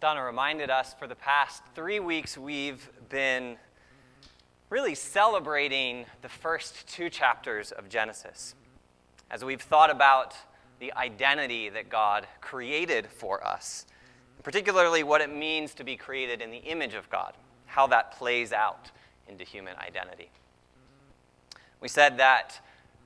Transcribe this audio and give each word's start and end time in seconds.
Donna 0.00 0.24
reminded 0.24 0.70
us, 0.70 0.94
for 0.98 1.06
the 1.06 1.14
past 1.14 1.62
three 1.74 2.00
weeks, 2.00 2.38
we've 2.38 2.88
been 3.10 3.58
really 4.70 4.94
celebrating 4.94 6.06
the 6.22 6.28
first 6.28 6.88
two 6.88 7.10
chapters 7.10 7.70
of 7.70 7.90
Genesis 7.90 8.54
as 9.30 9.44
we've 9.44 9.60
thought 9.60 9.90
about 9.90 10.34
the 10.78 10.90
identity 10.94 11.68
that 11.68 11.90
God 11.90 12.26
created 12.40 13.08
for 13.08 13.46
us, 13.46 13.84
particularly 14.42 15.02
what 15.02 15.20
it 15.20 15.30
means 15.30 15.74
to 15.74 15.84
be 15.84 15.96
created 15.96 16.40
in 16.40 16.50
the 16.50 16.56
image 16.56 16.94
of 16.94 17.10
God, 17.10 17.34
how 17.66 17.86
that 17.88 18.12
plays 18.12 18.54
out 18.54 18.90
into 19.28 19.44
human 19.44 19.76
identity. 19.76 20.30
We 21.82 21.88
said 21.88 22.16
that 22.16 22.58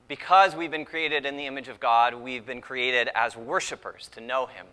because 0.07 0.55
we've 0.55 0.71
been 0.71 0.85
created 0.85 1.25
in 1.25 1.35
the 1.35 1.45
image 1.45 1.67
of 1.67 1.81
God, 1.81 2.15
we've 2.15 2.45
been 2.45 2.61
created 2.61 3.09
as 3.13 3.35
worshipers 3.35 4.07
to 4.13 4.21
know 4.21 4.45
Him 4.45 4.67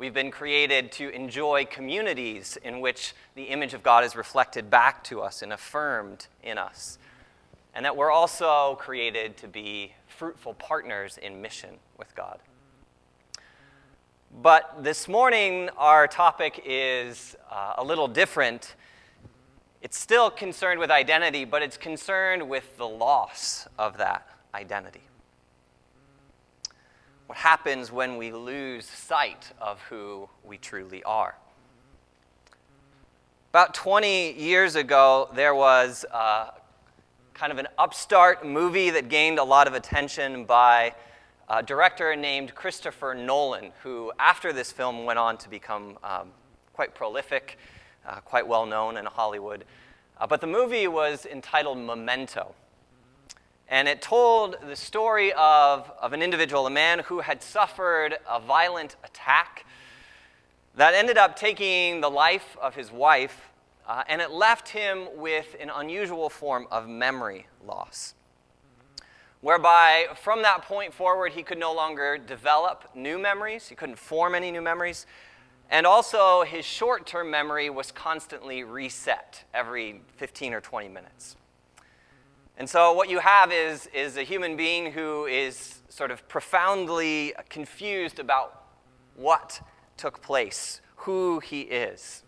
We've 0.00 0.14
been 0.14 0.30
created 0.30 0.92
to 0.92 1.10
enjoy 1.10 1.66
communities 1.66 2.56
in 2.64 2.80
which 2.80 3.12
the 3.34 3.42
image 3.42 3.74
of 3.74 3.82
God 3.82 4.02
is 4.02 4.16
reflected 4.16 4.70
back 4.70 5.04
to 5.04 5.20
us 5.20 5.42
and 5.42 5.52
affirmed 5.52 6.26
in 6.42 6.56
us. 6.56 6.96
And 7.74 7.84
that 7.84 7.98
we're 7.98 8.10
also 8.10 8.78
created 8.80 9.36
to 9.36 9.46
be 9.46 9.92
fruitful 10.08 10.54
partners 10.54 11.18
in 11.18 11.42
mission 11.42 11.74
with 11.98 12.14
God. 12.14 12.38
But 14.42 14.82
this 14.82 15.06
morning, 15.06 15.68
our 15.76 16.08
topic 16.08 16.62
is 16.64 17.36
uh, 17.50 17.74
a 17.76 17.84
little 17.84 18.08
different. 18.08 18.76
It's 19.82 19.98
still 19.98 20.30
concerned 20.30 20.80
with 20.80 20.90
identity, 20.90 21.44
but 21.44 21.60
it's 21.60 21.76
concerned 21.76 22.48
with 22.48 22.78
the 22.78 22.88
loss 22.88 23.68
of 23.78 23.98
that 23.98 24.26
identity 24.54 25.02
what 27.30 27.36
happens 27.36 27.92
when 27.92 28.16
we 28.16 28.32
lose 28.32 28.84
sight 28.84 29.52
of 29.60 29.80
who 29.82 30.28
we 30.42 30.58
truly 30.58 31.00
are. 31.04 31.36
About 33.50 33.72
20 33.72 34.32
years 34.32 34.74
ago, 34.74 35.28
there 35.32 35.54
was 35.54 36.04
uh, 36.10 36.50
kind 37.32 37.52
of 37.52 37.58
an 37.58 37.68
upstart 37.78 38.44
movie 38.44 38.90
that 38.90 39.08
gained 39.08 39.38
a 39.38 39.44
lot 39.44 39.68
of 39.68 39.74
attention 39.74 40.44
by 40.44 40.92
a 41.48 41.62
director 41.62 42.16
named 42.16 42.52
Christopher 42.56 43.14
Nolan, 43.14 43.70
who, 43.84 44.10
after 44.18 44.52
this 44.52 44.72
film, 44.72 45.04
went 45.04 45.20
on 45.20 45.38
to 45.38 45.48
become 45.48 45.98
um, 46.02 46.32
quite 46.72 46.96
prolific, 46.96 47.58
uh, 48.08 48.16
quite 48.22 48.48
well 48.48 48.66
known 48.66 48.96
in 48.96 49.06
Hollywood. 49.06 49.64
Uh, 50.18 50.26
but 50.26 50.40
the 50.40 50.48
movie 50.48 50.88
was 50.88 51.26
entitled 51.26 51.78
Memento. 51.78 52.56
And 53.70 53.86
it 53.86 54.02
told 54.02 54.56
the 54.66 54.74
story 54.74 55.32
of, 55.34 55.90
of 56.02 56.12
an 56.12 56.22
individual, 56.22 56.66
a 56.66 56.70
man 56.70 56.98
who 56.98 57.20
had 57.20 57.40
suffered 57.40 58.18
a 58.28 58.40
violent 58.40 58.96
attack 59.04 59.64
that 60.74 60.92
ended 60.92 61.16
up 61.16 61.36
taking 61.36 62.00
the 62.00 62.10
life 62.10 62.56
of 62.60 62.74
his 62.74 62.90
wife, 62.90 63.50
uh, 63.86 64.02
and 64.08 64.20
it 64.20 64.32
left 64.32 64.70
him 64.70 65.06
with 65.14 65.54
an 65.60 65.70
unusual 65.72 66.28
form 66.28 66.66
of 66.72 66.88
memory 66.88 67.46
loss. 67.64 68.14
Whereby, 69.40 70.08
from 70.20 70.42
that 70.42 70.62
point 70.62 70.92
forward, 70.92 71.32
he 71.32 71.44
could 71.44 71.58
no 71.58 71.72
longer 71.72 72.18
develop 72.18 72.90
new 72.96 73.18
memories, 73.18 73.68
he 73.68 73.76
couldn't 73.76 73.98
form 73.98 74.34
any 74.34 74.50
new 74.50 74.60
memories, 74.60 75.06
and 75.70 75.86
also 75.86 76.42
his 76.42 76.64
short 76.64 77.06
term 77.06 77.30
memory 77.30 77.70
was 77.70 77.92
constantly 77.92 78.64
reset 78.64 79.44
every 79.54 80.02
15 80.16 80.54
or 80.54 80.60
20 80.60 80.88
minutes. 80.88 81.36
And 82.60 82.68
so, 82.68 82.92
what 82.92 83.08
you 83.08 83.20
have 83.20 83.52
is, 83.52 83.86
is 83.86 84.18
a 84.18 84.22
human 84.22 84.54
being 84.54 84.92
who 84.92 85.24
is 85.24 85.78
sort 85.88 86.10
of 86.10 86.28
profoundly 86.28 87.32
confused 87.48 88.18
about 88.18 88.64
what 89.16 89.62
took 89.96 90.20
place, 90.20 90.82
who 90.96 91.38
he 91.38 91.62
is. 91.62 92.22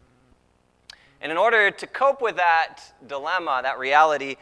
And 1.21 1.31
in 1.31 1.37
order 1.37 1.71
to 1.71 1.87
cope 1.87 2.23
with 2.23 2.37
that 2.37 2.79
dilemma, 3.07 3.61
that 3.63 3.79
reality, 3.79 4.37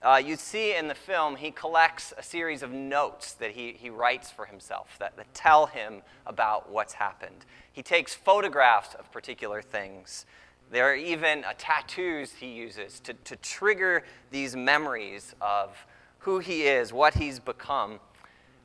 uh, 0.00 0.22
you 0.24 0.36
see 0.36 0.76
in 0.76 0.86
the 0.86 0.94
film, 0.94 1.34
he 1.34 1.50
collects 1.50 2.14
a 2.16 2.22
series 2.22 2.62
of 2.62 2.70
notes 2.70 3.32
that 3.32 3.50
he, 3.50 3.72
he 3.72 3.90
writes 3.90 4.30
for 4.30 4.46
himself 4.46 4.94
that, 5.00 5.16
that 5.16 5.34
tell 5.34 5.66
him 5.66 6.02
about 6.24 6.70
what's 6.70 6.92
happened. 6.92 7.44
He 7.72 7.82
takes 7.82 8.14
photographs 8.14 8.94
of 8.94 9.10
particular 9.10 9.60
things 9.60 10.24
there 10.70 10.90
are 10.90 10.96
even 10.96 11.44
uh, 11.44 11.52
tattoos 11.56 12.32
he 12.32 12.48
uses 12.48 13.00
to, 13.00 13.14
to 13.14 13.36
trigger 13.36 14.02
these 14.30 14.56
memories 14.56 15.34
of 15.40 15.86
who 16.18 16.38
he 16.40 16.62
is, 16.62 16.92
what 16.92 17.14
he's 17.14 17.38
become. 17.38 18.00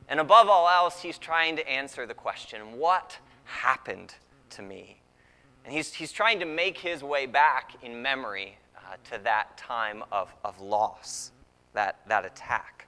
And 0.07 0.19
above 0.19 0.49
all 0.49 0.67
else, 0.67 1.01
he's 1.01 1.17
trying 1.17 1.55
to 1.57 1.69
answer 1.69 2.07
the 2.07 2.13
question 2.13 2.77
what 2.77 3.17
happened 3.43 4.15
to 4.51 4.61
me? 4.61 4.99
And 5.63 5.73
he's, 5.73 5.93
he's 5.93 6.11
trying 6.11 6.39
to 6.39 6.45
make 6.45 6.79
his 6.79 7.03
way 7.03 7.27
back 7.27 7.75
in 7.83 8.01
memory 8.01 8.57
uh, 8.75 8.95
to 9.11 9.23
that 9.23 9.57
time 9.57 10.03
of, 10.11 10.33
of 10.43 10.59
loss, 10.59 11.31
that, 11.73 11.99
that 12.07 12.25
attack. 12.25 12.87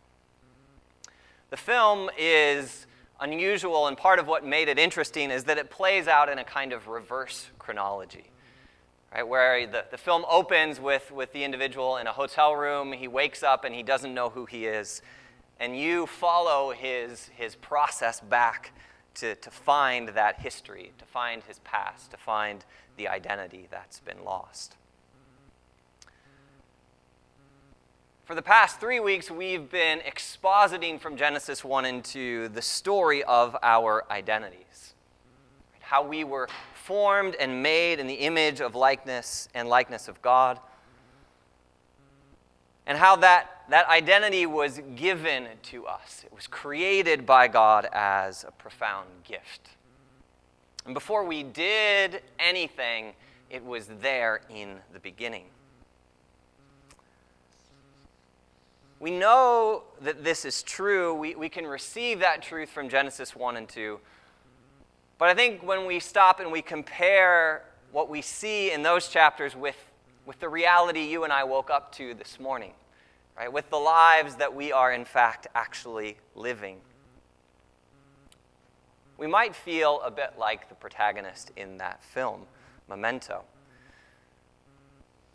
The 1.51 1.57
film 1.57 2.09
is 2.17 2.87
unusual, 3.21 3.85
and 3.85 3.95
part 3.95 4.17
of 4.17 4.25
what 4.25 4.43
made 4.43 4.69
it 4.69 4.79
interesting 4.79 5.29
is 5.29 5.43
that 5.43 5.59
it 5.59 5.69
plays 5.69 6.07
out 6.07 6.29
in 6.29 6.39
a 6.39 6.43
kind 6.43 6.73
of 6.73 6.87
reverse 6.87 7.51
chronology 7.59 8.32
right, 9.13 9.27
where 9.27 9.67
the, 9.67 9.85
the 9.91 9.97
film 9.97 10.25
opens 10.29 10.79
with, 10.79 11.11
with 11.11 11.33
the 11.33 11.43
individual 11.43 11.97
in 11.97 12.07
a 12.07 12.11
hotel 12.11 12.55
room. 12.55 12.93
He 12.93 13.07
wakes 13.07 13.43
up 13.43 13.63
and 13.63 13.73
he 13.73 13.83
doesn't 13.83 14.13
know 14.13 14.29
who 14.29 14.45
he 14.45 14.65
is. 14.65 15.01
And 15.59 15.77
you 15.77 16.07
follow 16.07 16.71
his, 16.71 17.29
his 17.35 17.55
process 17.55 18.19
back 18.19 18.73
to, 19.15 19.35
to 19.35 19.51
find 19.51 20.09
that 20.09 20.39
history, 20.39 20.91
to 20.97 21.05
find 21.05 21.43
his 21.43 21.59
past, 21.59 22.11
to 22.11 22.17
find 22.17 22.65
the 22.97 23.07
identity 23.07 23.67
that's 23.69 23.99
been 23.99 24.23
lost. 24.23 24.75
For 28.25 28.35
the 28.35 28.41
past 28.41 28.79
three 28.79 28.99
weeks, 28.99 29.29
we've 29.29 29.69
been 29.69 29.99
expositing 29.99 30.99
from 30.99 31.17
Genesis 31.17 31.63
1 31.63 31.85
and 31.85 32.03
2 32.03 32.49
the 32.49 32.61
story 32.61 33.21
of 33.23 33.55
our 33.61 34.05
identities. 34.09 34.92
How 35.93 36.01
we 36.01 36.23
were 36.23 36.49
formed 36.73 37.35
and 37.35 37.61
made 37.61 37.99
in 37.99 38.07
the 38.07 38.15
image 38.15 38.61
of 38.61 38.73
likeness 38.73 39.47
and 39.53 39.69
likeness 39.69 40.07
of 40.07 40.19
God. 40.23 40.59
And 42.87 42.97
how 42.97 43.15
that, 43.17 43.61
that 43.69 43.87
identity 43.87 44.47
was 44.47 44.81
given 44.95 45.45
to 45.61 45.85
us. 45.85 46.23
It 46.25 46.33
was 46.33 46.47
created 46.47 47.27
by 47.27 47.47
God 47.47 47.87
as 47.93 48.43
a 48.43 48.49
profound 48.49 49.07
gift. 49.23 49.69
And 50.83 50.95
before 50.95 51.25
we 51.25 51.43
did 51.43 52.23
anything, 52.39 53.13
it 53.51 53.63
was 53.63 53.85
there 54.01 54.41
in 54.49 54.77
the 54.93 54.99
beginning. 54.99 55.45
We 58.99 59.11
know 59.11 59.83
that 60.01 60.23
this 60.23 60.43
is 60.43 60.63
true. 60.63 61.13
We, 61.13 61.35
we 61.35 61.49
can 61.49 61.67
receive 61.67 62.21
that 62.21 62.41
truth 62.41 62.69
from 62.69 62.89
Genesis 62.89 63.35
1 63.35 63.57
and 63.57 63.69
2 63.69 63.99
but 65.17 65.29
I 65.29 65.33
think 65.33 65.63
when 65.63 65.85
we 65.85 65.99
stop 65.99 66.39
and 66.39 66.51
we 66.51 66.61
compare 66.61 67.63
what 67.91 68.09
we 68.09 68.21
see 68.21 68.71
in 68.71 68.83
those 68.83 69.07
chapters 69.07 69.55
with, 69.55 69.77
with 70.25 70.39
the 70.39 70.49
reality 70.49 71.01
you 71.01 71.23
and 71.23 71.31
I 71.31 71.43
woke 71.43 71.69
up 71.69 71.91
to 71.93 72.13
this 72.13 72.39
morning, 72.39 72.73
right, 73.37 73.51
with 73.51 73.69
the 73.69 73.77
lives 73.77 74.35
that 74.35 74.53
we 74.53 74.71
are 74.71 74.91
in 74.91 75.05
fact 75.05 75.47
actually 75.53 76.17
living, 76.35 76.77
we 79.17 79.27
might 79.27 79.55
feel 79.55 80.01
a 80.03 80.11
bit 80.11 80.33
like 80.37 80.69
the 80.69 80.75
protagonist 80.75 81.51
in 81.55 81.77
that 81.77 82.03
film, 82.03 82.45
Memento. 82.89 83.43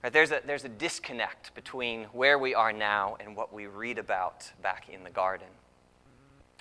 Right, 0.03 0.13
there's, 0.13 0.31
a, 0.31 0.41
there's 0.45 0.65
a 0.65 0.69
disconnect 0.69 1.55
between 1.55 2.05
where 2.13 2.39
we 2.39 2.55
are 2.55 2.73
now 2.73 3.17
and 3.21 3.35
what 3.35 3.53
we 3.53 3.67
read 3.67 3.99
about 3.99 4.51
back 4.63 4.89
in 4.89 5.05
the 5.05 5.11
garden. 5.11 5.49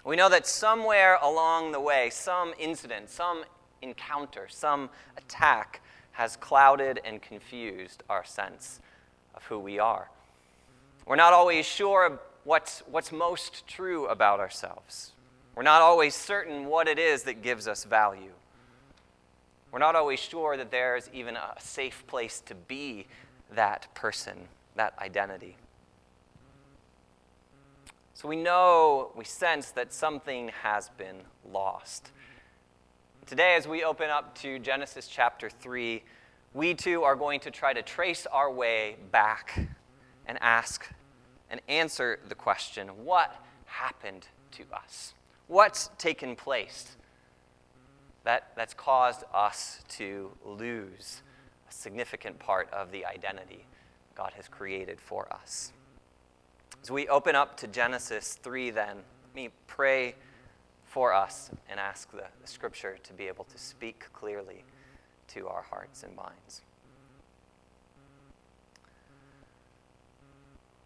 We 0.08 0.16
know 0.16 0.30
that 0.30 0.48
somewhere 0.48 1.18
along 1.22 1.74
the 1.74 1.82
way, 1.82 2.10
some 2.12 2.54
incident, 2.58 3.10
some 3.10 3.44
encounter, 3.82 4.48
some 4.50 4.90
attack 5.18 5.82
has 6.14 6.38
clouded 6.38 7.02
and 7.04 7.22
confused 7.22 8.04
our 8.10 8.24
sense 8.24 8.80
of 9.36 9.44
who 9.44 9.60
we 9.60 9.80
are. 9.80 10.10
We're 11.06 11.18
not 11.18 11.34
always 11.34 11.66
sure 11.66 12.22
what's, 12.46 12.84
what's 12.90 13.12
most 13.12 13.68
true 13.68 14.08
about 14.08 14.40
ourselves. 14.40 15.12
We're 15.56 15.64
not 15.64 15.82
always 15.82 16.16
certain 16.16 16.68
what 16.68 16.88
it 16.88 17.00
is 17.00 17.24
that 17.24 17.42
gives 17.42 17.68
us 17.68 17.84
value. 17.84 18.32
We're 19.74 19.80
not 19.80 19.98
always 19.98 20.22
sure 20.22 20.56
that 20.56 20.72
there's 20.72 21.10
even 21.12 21.36
a 21.36 21.56
safe 21.60 22.06
place 22.08 22.40
to 22.46 22.56
be 22.56 23.08
that 23.54 23.94
person, 23.94 24.48
that 24.78 24.94
identity. 25.00 25.58
We 28.28 28.36
know, 28.36 29.14
we 29.16 29.24
sense 29.24 29.72
that 29.72 29.94
something 29.94 30.50
has 30.62 30.90
been 30.98 31.22
lost. 31.50 32.12
Today, 33.26 33.56
as 33.56 33.70
we 33.70 33.86
open 33.86 34.10
up 34.10 34.36
to 34.40 34.60
Genesis 34.60 35.08
chapter 35.08 35.50
3, 35.50 36.04
we 36.54 36.74
too 36.74 37.04
are 37.04 37.16
going 37.16 37.40
to 37.40 37.52
try 37.52 37.72
to 37.72 37.82
trace 37.82 38.26
our 38.26 38.52
way 38.52 38.98
back 39.14 39.58
and 40.26 40.38
ask 40.42 40.90
and 41.50 41.62
answer 41.70 42.20
the 42.28 42.36
question 42.36 42.90
what 43.06 43.34
happened 43.64 44.28
to 44.52 44.64
us? 44.74 45.14
What's 45.48 45.90
taken 45.98 46.36
place 46.36 46.98
that, 48.26 48.52
that's 48.58 48.74
caused 48.74 49.24
us 49.34 49.86
to 49.92 50.32
lose 50.44 51.22
a 51.70 51.72
significant 51.72 52.40
part 52.40 52.70
of 52.74 52.92
the 52.92 53.06
identity 53.06 53.68
God 54.16 54.34
has 54.36 54.50
created 54.50 55.00
for 55.00 55.32
us. 55.32 55.72
As 56.82 56.92
we 56.92 57.08
open 57.08 57.36
up 57.36 57.58
to 57.58 57.68
Genesis 57.68 58.36
3, 58.42 58.70
then, 58.72 58.98
let 58.98 59.36
me 59.36 59.50
pray 59.68 60.16
for 60.84 61.14
us 61.14 61.52
and 61.70 61.80
ask 61.80 62.12
the, 62.12 62.26
scripture 62.46 62.98
to 63.04 63.14
be 63.14 63.28
able 63.28 63.44
to 63.44 63.58
speak 63.58 64.06
clearly 64.14 64.64
to 65.28 65.48
our 65.48 65.62
hearts 65.62 66.04
and 66.04 66.16
minds. 66.16 66.62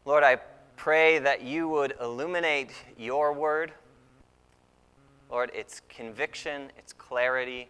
Lord, 0.03 0.23
I 0.23 0.37
pray 0.75 1.19
that 1.19 1.43
you 1.43 1.69
would 1.69 1.93
illuminate 2.01 2.71
your 2.97 3.33
word. 3.33 3.71
Lord, 5.29 5.51
its 5.53 5.81
conviction, 5.87 6.71
its 6.77 6.91
clarity. 6.91 7.69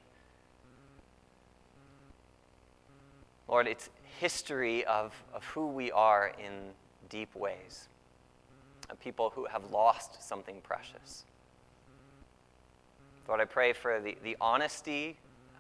Lord, 3.50 3.68
its 3.68 3.90
history 4.20 4.86
of, 4.86 5.14
of 5.34 5.44
who 5.44 5.68
we 5.68 5.92
are 5.92 6.32
in 6.40 6.72
deep 7.10 7.36
ways, 7.36 7.90
people 9.00 9.32
who 9.36 9.46
have 9.46 9.72
lost 9.72 10.28
something 10.28 10.62
precious. 10.62 11.26
Lord, 13.28 13.40
I 13.40 13.46
pray 13.46 13.74
for 13.74 14.00
the, 14.00 14.18
the 14.24 14.36
honesty 14.42 15.18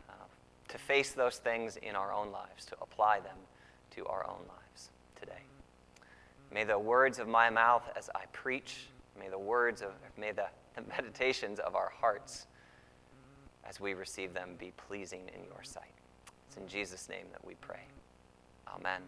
uh, 0.10 0.13
to 0.68 0.78
face 0.78 1.12
those 1.12 1.38
things 1.38 1.78
in 1.78 1.95
our 1.95 2.12
own 2.12 2.31
lives, 2.31 2.66
to 2.66 2.75
apply 2.81 3.19
them 3.19 3.38
to 3.92 4.06
our 4.07 4.25
own 4.28 4.42
lives 4.48 4.89
today. 5.19 5.44
May 6.54 6.63
the 6.63 6.78
words 6.78 7.19
of 7.19 7.28
my 7.28 7.50
mouth 7.50 7.89
as 7.95 8.10
I 8.13 8.25
preach, 8.33 8.88
may 9.18 9.30
the 9.30 9.39
words 9.39 9.81
of, 9.81 9.92
may 10.18 10.31
the, 10.31 10.48
the 10.75 10.81
meditations 10.81 11.60
of 11.60 11.75
our 11.75 11.92
hearts 12.00 12.48
as 13.63 13.80
we 13.80 13.94
receive 13.94 14.34
them 14.34 14.56
be 14.60 14.74
pleasing 14.75 15.30
in 15.34 15.44
your 15.45 15.63
sight. 15.63 15.84
It's 16.48 16.57
in 16.57 16.68
Jesus' 16.68 17.07
name 17.07 17.25
that 17.31 17.45
we 17.45 17.54
pray. 17.56 17.84
Amen. 18.68 19.01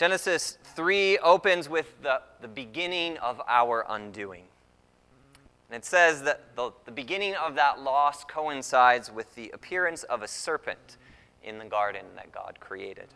Genesis 0.00 0.56
3 0.64 1.18
opens 1.18 1.68
with 1.68 2.00
the, 2.02 2.22
the 2.40 2.48
beginning 2.48 3.18
of 3.18 3.38
our 3.46 3.84
undoing. 3.86 4.44
And 5.68 5.76
it 5.76 5.84
says 5.84 6.22
that 6.22 6.56
the, 6.56 6.70
the 6.86 6.90
beginning 6.90 7.34
of 7.34 7.54
that 7.56 7.82
loss 7.82 8.24
coincides 8.24 9.12
with 9.12 9.34
the 9.34 9.50
appearance 9.50 10.04
of 10.04 10.22
a 10.22 10.26
serpent 10.26 10.96
in 11.44 11.58
the 11.58 11.66
garden 11.66 12.06
that 12.16 12.32
God 12.32 12.56
created, 12.60 13.08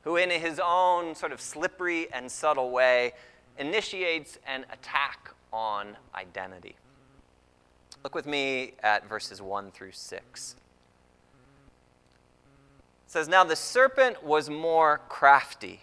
who, 0.00 0.16
in 0.16 0.30
his 0.30 0.58
own 0.58 1.14
sort 1.14 1.32
of 1.32 1.40
slippery 1.42 2.10
and 2.14 2.32
subtle 2.32 2.70
way, 2.70 3.12
initiates 3.58 4.38
an 4.46 4.64
attack 4.72 5.34
on 5.52 5.98
identity. 6.14 6.76
Look 8.02 8.14
with 8.14 8.24
me 8.24 8.72
at 8.82 9.06
verses 9.06 9.42
1 9.42 9.70
through 9.72 9.92
6. 9.92 10.56
It 13.04 13.12
says, 13.12 13.28
Now 13.28 13.44
the 13.44 13.54
serpent 13.54 14.24
was 14.24 14.48
more 14.48 15.02
crafty 15.10 15.82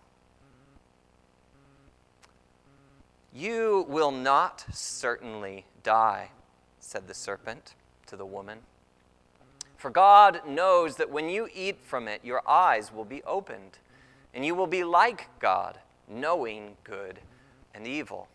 You 3.33 3.85
will 3.87 4.11
not 4.11 4.65
certainly 4.71 5.65
die, 5.83 6.31
said 6.79 7.07
the 7.07 7.13
serpent 7.13 7.75
to 8.07 8.17
the 8.17 8.25
woman. 8.25 8.59
For 9.77 9.89
God 9.89 10.41
knows 10.45 10.97
that 10.97 11.09
when 11.09 11.29
you 11.29 11.47
eat 11.53 11.79
from 11.81 12.07
it, 12.07 12.23
your 12.23 12.47
eyes 12.47 12.91
will 12.93 13.05
be 13.05 13.23
opened, 13.23 13.79
and 14.33 14.45
you 14.45 14.53
will 14.53 14.67
be 14.67 14.83
like 14.83 15.27
God, 15.39 15.79
knowing 16.07 16.75
good 16.83 17.19
and 17.73 17.87
evil. 17.87 18.27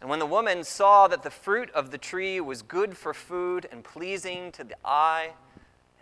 And 0.00 0.10
when 0.10 0.18
the 0.18 0.26
woman 0.26 0.64
saw 0.64 1.06
that 1.08 1.22
the 1.22 1.30
fruit 1.30 1.70
of 1.70 1.90
the 1.90 1.98
tree 1.98 2.40
was 2.40 2.62
good 2.62 2.96
for 2.96 3.14
food 3.14 3.68
and 3.70 3.84
pleasing 3.84 4.52
to 4.52 4.64
the 4.64 4.76
eye, 4.84 5.32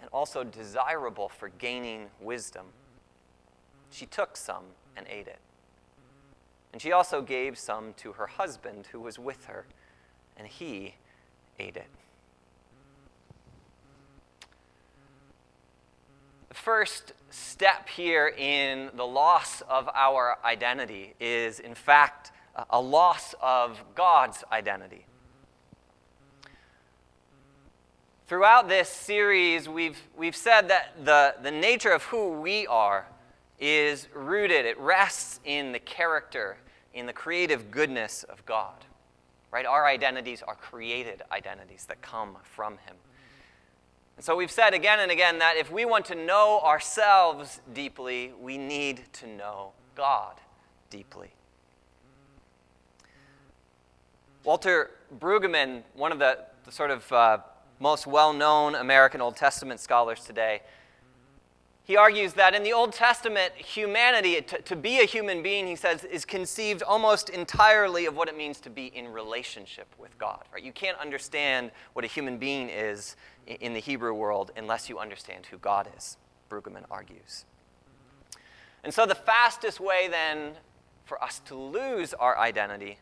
and 0.00 0.08
also 0.12 0.42
desirable 0.42 1.28
for 1.28 1.48
gaining 1.48 2.06
wisdom, 2.20 2.66
she 3.90 4.06
took 4.06 4.36
some 4.36 4.64
and 4.96 5.06
ate 5.08 5.26
it. 5.26 5.38
And 6.72 6.80
she 6.80 6.92
also 6.92 7.20
gave 7.20 7.58
some 7.58 7.92
to 7.98 8.12
her 8.12 8.26
husband 8.26 8.88
who 8.92 9.00
was 9.00 9.18
with 9.18 9.44
her, 9.46 9.66
and 10.36 10.48
he 10.48 10.94
ate 11.58 11.76
it. 11.76 11.88
The 16.48 16.54
first 16.54 17.12
step 17.30 17.88
here 17.88 18.28
in 18.28 18.90
the 18.94 19.06
loss 19.06 19.62
of 19.62 19.88
our 19.94 20.38
identity 20.44 21.14
is, 21.20 21.60
in 21.60 21.74
fact, 21.74 22.30
a 22.70 22.80
loss 22.80 23.34
of 23.40 23.82
God's 23.94 24.44
identity. 24.52 25.06
Throughout 28.26 28.68
this 28.68 28.88
series, 28.88 29.68
we've, 29.68 30.00
we've 30.16 30.36
said 30.36 30.68
that 30.68 31.04
the, 31.04 31.34
the 31.42 31.50
nature 31.50 31.92
of 31.92 32.04
who 32.04 32.40
we 32.40 32.66
are 32.66 33.06
is 33.62 34.08
rooted, 34.12 34.66
it 34.66 34.78
rests 34.78 35.38
in 35.44 35.70
the 35.70 35.78
character, 35.78 36.56
in 36.92 37.06
the 37.06 37.12
creative 37.12 37.70
goodness 37.70 38.24
of 38.24 38.44
God. 38.44 38.84
Right? 39.52 39.64
Our 39.64 39.86
identities 39.86 40.42
are 40.42 40.56
created 40.56 41.22
identities 41.30 41.86
that 41.86 42.02
come 42.02 42.36
from 42.42 42.78
Him. 42.78 42.96
And 44.16 44.24
so 44.24 44.34
we've 44.34 44.50
said 44.50 44.74
again 44.74 44.98
and 44.98 45.12
again 45.12 45.38
that 45.38 45.56
if 45.56 45.70
we 45.70 45.84
want 45.84 46.06
to 46.06 46.14
know 46.16 46.60
ourselves 46.64 47.60
deeply, 47.72 48.32
we 48.40 48.58
need 48.58 49.02
to 49.14 49.26
know 49.28 49.72
God 49.94 50.34
deeply. 50.90 51.30
Walter 54.42 54.90
Brueggemann, 55.20 55.82
one 55.94 56.10
of 56.10 56.18
the, 56.18 56.38
the 56.64 56.72
sort 56.72 56.90
of 56.90 57.12
uh, 57.12 57.38
most 57.78 58.08
well 58.08 58.32
known 58.32 58.74
American 58.74 59.20
Old 59.20 59.36
Testament 59.36 59.78
scholars 59.78 60.24
today, 60.24 60.62
he 61.84 61.96
argues 61.96 62.34
that 62.34 62.54
in 62.54 62.62
the 62.62 62.72
Old 62.72 62.92
Testament, 62.92 63.52
humanity, 63.56 64.40
to, 64.40 64.62
to, 64.62 64.76
be 64.76 65.00
a 65.00 65.04
human 65.04 65.42
being, 65.42 65.66
he 65.66 65.74
says, 65.74 66.04
is 66.04 66.24
conceived 66.24 66.82
almost 66.82 67.28
entirely 67.28 68.06
of 68.06 68.16
what 68.16 68.28
it 68.28 68.36
means 68.36 68.60
to 68.60 68.70
be 68.70 68.86
in 68.86 69.08
relationship 69.12 69.88
with 69.98 70.16
God. 70.16 70.44
Right? 70.52 70.62
You 70.62 70.72
can't 70.72 70.96
understand 70.98 71.72
what 71.94 72.04
a 72.04 72.08
human 72.08 72.38
being 72.38 72.68
is 72.68 73.16
in 73.46 73.74
the 73.74 73.80
Hebrew 73.80 74.14
world 74.14 74.52
unless 74.56 74.88
you 74.88 75.00
understand 75.00 75.46
who 75.46 75.58
God 75.58 75.88
is, 75.96 76.18
Brueggemann 76.48 76.84
argues. 76.88 77.46
And 78.84 78.94
so 78.94 79.04
the 79.04 79.16
fastest 79.16 79.80
way 79.80 80.06
then 80.08 80.52
for 81.04 81.22
us 81.22 81.40
to 81.46 81.56
lose 81.56 82.14
our 82.14 82.38
identity 82.38 82.98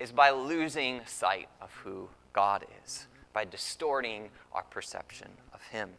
is 0.00 0.10
by 0.10 0.30
losing 0.30 1.02
sight 1.06 1.48
of 1.60 1.70
who 1.84 2.08
God 2.32 2.64
is, 2.84 3.06
by 3.32 3.44
distorting 3.44 4.30
our 4.52 4.62
perception 4.64 5.28
of 5.52 5.62
Him. 5.62 5.90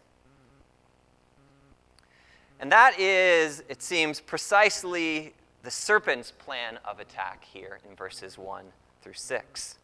And 2.59 2.71
that 2.71 2.99
is, 2.99 3.63
it 3.69 3.81
seems, 3.81 4.19
precisely 4.19 5.33
the 5.63 5.71
serpent's 5.71 6.31
plan 6.31 6.79
of 6.85 6.99
attack 6.99 7.43
here 7.43 7.79
in 7.89 7.95
verses 7.95 8.37
1 8.37 8.65
through 9.01 9.13
6. 9.13 9.77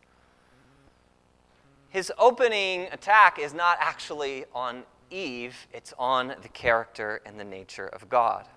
His 1.89 2.11
opening 2.17 2.87
attack 2.91 3.37
is 3.37 3.53
not 3.53 3.77
actually 3.81 4.45
on 4.53 4.83
Eve, 5.09 5.67
it's 5.73 5.93
on 5.99 6.35
the 6.41 6.47
character 6.47 7.21
and 7.25 7.37
the 7.37 7.43
nature 7.43 7.87
of 7.87 8.07
God. 8.07 8.47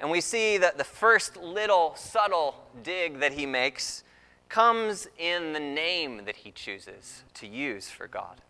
And 0.00 0.10
we 0.10 0.20
see 0.20 0.56
that 0.58 0.78
the 0.78 0.84
first 0.84 1.36
little 1.36 1.94
subtle 1.96 2.54
dig 2.82 3.20
that 3.20 3.32
he 3.32 3.44
makes 3.44 4.04
comes 4.48 5.06
in 5.18 5.52
the 5.52 5.60
name 5.60 6.24
that 6.24 6.36
he 6.36 6.50
chooses 6.50 7.24
to 7.34 7.46
use 7.46 7.90
for 7.90 8.08
God. 8.08 8.40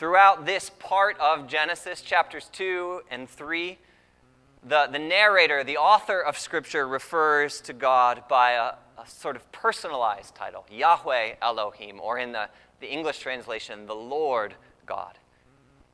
Throughout 0.00 0.46
this 0.46 0.70
part 0.78 1.20
of 1.20 1.46
Genesis, 1.46 2.00
chapters 2.00 2.48
2 2.54 3.02
and 3.10 3.28
3, 3.28 3.76
the, 4.66 4.88
the 4.90 4.98
narrator, 4.98 5.62
the 5.62 5.76
author 5.76 6.22
of 6.22 6.38
Scripture, 6.38 6.88
refers 6.88 7.60
to 7.60 7.74
God 7.74 8.22
by 8.26 8.52
a, 8.52 8.72
a 8.98 9.06
sort 9.06 9.36
of 9.36 9.52
personalized 9.52 10.34
title 10.34 10.64
Yahweh 10.70 11.34
Elohim, 11.42 12.00
or 12.00 12.16
in 12.16 12.32
the, 12.32 12.48
the 12.80 12.90
English 12.90 13.18
translation, 13.18 13.84
the 13.84 13.94
Lord 13.94 14.54
God. 14.86 15.18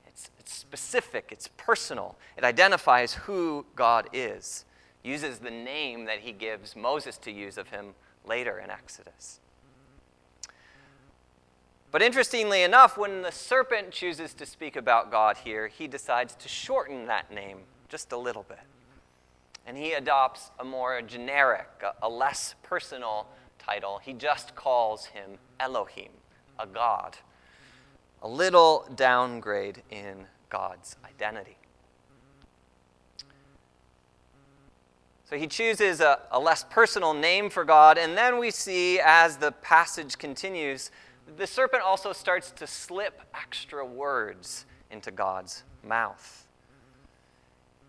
It's, 0.07 0.31
it's 0.39 0.55
specific, 0.55 1.31
it's 1.33 1.49
personal, 1.57 2.17
it 2.37 2.45
identifies 2.45 3.15
who 3.15 3.67
God 3.75 4.09
is, 4.13 4.67
uses 5.03 5.41
the 5.41 5.51
name 5.51 6.05
that 6.05 6.21
he 6.21 6.31
gives 6.31 6.77
Moses 6.77 7.19
to 7.19 7.33
use 7.33 7.59
of 7.59 7.71
him 7.71 7.87
later 8.25 8.61
in 8.61 8.71
Exodus. 8.71 9.41
But 11.97 12.03
interestingly 12.03 12.63
enough, 12.63 12.99
when 12.99 13.23
the 13.23 13.33
serpent 13.33 13.91
chooses 13.91 14.35
to 14.35 14.45
speak 14.45 14.77
about 14.77 15.11
God 15.11 15.39
here, 15.39 15.69
he 15.69 15.89
decides 15.89 16.35
to 16.35 16.47
shorten 16.47 17.07
that 17.07 17.33
name 17.33 17.61
just 17.89 18.13
a 18.13 18.19
little 18.19 18.43
bit. 18.43 18.61
And 19.65 19.79
he 19.79 19.95
adopts 19.95 20.51
a 20.61 20.65
more 20.67 21.01
generic, 21.01 21.67
a, 22.03 22.07
less 22.07 22.55
personal 22.63 23.29
title. 23.59 23.99
He 24.05 24.13
just 24.13 24.55
calls 24.55 25.07
him 25.07 25.39
Elohim, 25.59 26.11
a 26.59 26.67
God. 26.67 27.17
A 28.21 28.29
little 28.29 28.87
downgrade 28.95 29.83
in 29.91 30.27
God's 30.51 30.97
identity. 31.03 31.57
So 35.25 35.39
he 35.39 35.47
chooses 35.47 36.03
a, 36.03 36.19
a, 36.31 36.39
less 36.39 36.63
personal 36.63 37.15
name 37.15 37.49
for 37.49 37.65
God, 37.65 37.97
and 37.97 38.19
then 38.19 38.39
we 38.39 38.51
see 38.51 39.01
as 39.01 39.39
the 39.39 39.53
passage 39.53 40.19
continues, 40.19 40.91
the 41.37 41.47
serpent 41.47 41.83
also 41.83 42.13
starts 42.13 42.51
to 42.53 42.67
slip 42.67 43.21
extra 43.35 43.85
words 43.85 44.67
into 44.91 45.11
God's 45.11 45.65
mouth. 45.83 46.47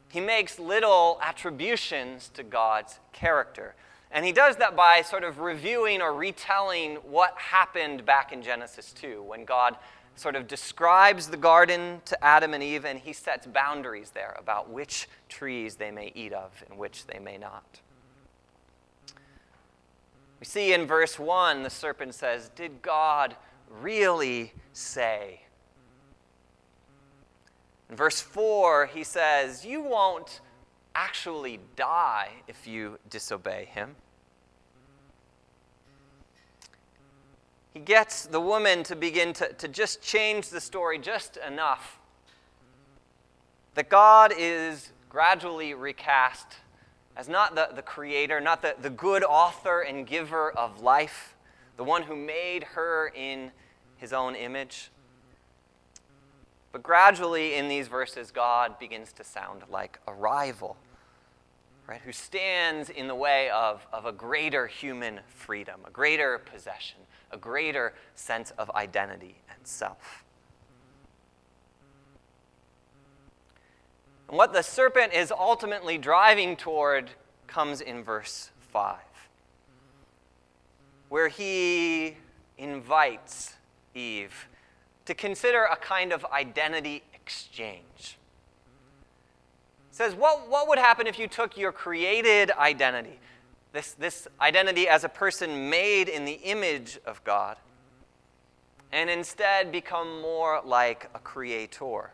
He 0.10 0.22
makes 0.22 0.58
little 0.58 1.20
attributions 1.22 2.30
to 2.30 2.44
God's 2.44 3.00
character. 3.14 3.76
And 4.10 4.26
he 4.26 4.32
does 4.32 4.56
that 4.56 4.76
by 4.76 5.02
sort 5.02 5.24
of 5.24 5.40
reviewing 5.40 6.02
or 6.02 6.14
retelling 6.14 6.96
what 6.96 7.38
happened 7.38 8.06
back 8.06 8.32
in 8.32 8.42
Genesis 8.42 8.94
2 8.94 9.22
when 9.22 9.44
God 9.44 9.76
sort 10.16 10.36
of 10.36 10.48
describes 10.48 11.28
the 11.28 11.38
garden 11.38 12.02
to 12.06 12.24
Adam 12.24 12.54
and 12.54 12.64
Eve, 12.64 12.86
and 12.86 13.00
he 13.00 13.14
sets 13.14 13.46
boundaries 13.46 14.12
there 14.12 14.36
about 14.40 14.70
which 14.70 15.08
trees 15.30 15.76
they 15.76 15.92
may 15.92 16.12
eat 16.16 16.34
of 16.34 16.64
and 16.68 16.80
which 16.80 17.06
they 17.06 17.20
may 17.20 17.38
not. 17.38 17.82
We 20.40 20.46
see 20.46 20.74
in 20.74 20.86
verse 20.86 21.18
1, 21.18 21.64
the 21.64 21.70
serpent 21.70 22.14
says, 22.14 22.50
Did 22.50 22.82
God 22.82 23.36
really 23.82 24.54
say? 24.74 25.42
In 27.90 27.96
verse 27.96 28.22
4, 28.22 28.88
he 28.88 29.04
says, 29.04 29.66
You 29.66 29.82
won't 29.82 30.42
actually 30.94 31.60
die 31.76 32.30
if 32.48 32.68
you 32.68 33.00
disobey 33.10 33.66
him. 33.66 33.96
he 37.78 37.84
gets 37.84 38.26
the 38.26 38.42
woman 38.42 38.82
to 38.82 38.96
begin 38.96 39.34
to, 39.34 39.54
to 39.54 39.68
just 39.68 40.02
change 40.02 40.50
the 40.50 40.60
story 40.60 40.98
just 40.98 41.38
enough 41.38 42.00
that 43.76 43.88
God 43.88 44.34
is 44.36 44.92
gradually 45.10 45.76
recast 45.76 46.56
as 47.18 47.28
not 47.28 47.56
the, 47.56 47.70
the 47.74 47.82
creator, 47.82 48.40
not 48.40 48.62
the, 48.62 48.76
the 48.80 48.92
good 48.92 49.24
author 49.24 49.82
and 49.82 50.06
giver 50.06 50.52
of 50.52 50.82
life, 50.82 51.36
the 51.76 51.84
one 51.84 52.04
who 52.04 52.16
made 52.16 52.64
her 52.64 53.12
in 53.14 53.52
his 53.98 54.14
own 54.14 54.36
image. 54.36 54.92
But 56.72 56.84
gradually 56.84 57.56
in 57.56 57.70
these 57.70 57.88
verses, 57.88 58.30
God 58.30 58.78
begins 58.78 59.12
to 59.14 59.24
sound 59.24 59.64
like 59.68 60.00
a 60.08 60.14
rival, 60.14 60.78
right, 61.88 62.02
who 62.02 62.12
stands 62.12 62.92
in 62.92 63.08
the 63.08 63.16
way 63.16 63.50
of, 63.50 63.86
of 63.92 64.06
a 64.06 64.12
greater 64.12 64.68
human 64.68 65.22
freedom, 65.28 65.82
a 65.88 65.92
greater 65.92 66.38
possession, 66.38 67.00
a 67.32 67.38
greater 67.38 67.96
sense 68.14 68.52
of 68.60 68.70
identity 68.72 69.38
and 69.50 69.66
self. 69.66 70.24
And 74.28 74.38
what 74.38 74.54
the 74.54 74.62
serpent 74.62 75.14
is 75.14 75.32
ultimately 75.32 75.98
driving 75.98 76.56
toward 76.56 77.12
comes 77.48 77.80
in 77.82 78.04
verse 78.04 78.52
5, 78.74 78.98
where 81.10 81.30
he 81.30 82.18
invites 82.58 83.56
Eve 83.96 84.48
to 85.06 85.14
consider 85.14 85.64
a 85.64 85.78
kind 85.78 86.12
of 86.12 86.26
identity 86.26 87.04
exchange. 87.14 88.18
He 89.90 89.96
says, 89.96 90.14
what, 90.14 90.50
what 90.50 90.68
would 90.68 90.78
happen 90.78 91.08
if 91.08 91.18
you 91.18 91.28
took 91.28 91.58
your 91.58 91.72
created 91.72 92.52
identity, 92.52 93.20
this, 93.72 93.94
this 93.94 94.28
identity 94.42 94.90
as 94.90 95.06
a 95.06 95.10
person 95.10 95.70
made 95.70 96.10
in 96.10 96.26
the 96.26 96.40
image 96.44 97.00
of 97.06 97.24
God, 97.24 97.56
and 98.92 99.10
instead 99.10 99.72
become 99.72 100.22
more 100.22 100.62
like 100.64 101.10
a 101.14 101.20
creator. 101.20 102.12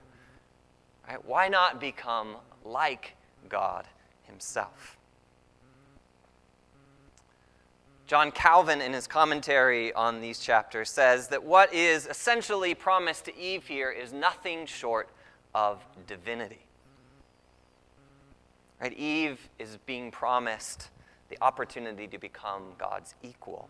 Right? 1.08 1.24
Why 1.26 1.48
not 1.48 1.80
become 1.80 2.38
like 2.64 3.16
God 3.50 3.88
Himself? 4.24 4.98
John 8.06 8.32
Calvin, 8.32 8.82
in 8.82 8.94
his 8.94 9.08
commentary 9.08 9.94
on 9.94 10.20
these 10.20 10.40
chapters, 10.40 10.90
says 10.90 11.30
that 11.30 11.44
what 11.44 11.74
is 11.74 12.06
essentially 12.06 12.76
promised 12.76 13.26
to 13.26 13.38
Eve 13.38 13.66
here 13.66 13.92
is 13.92 14.12
nothing 14.12 14.66
short 14.66 15.10
of 15.56 15.84
divinity. 16.06 16.60
Right? 18.82 18.94
Eve 18.98 19.40
is 19.58 19.78
being 19.86 20.12
promised 20.12 20.90
the 21.30 21.38
opportunity 21.42 22.06
to 22.08 22.18
become 22.18 22.74
God's 22.78 23.16
equal. 23.24 23.70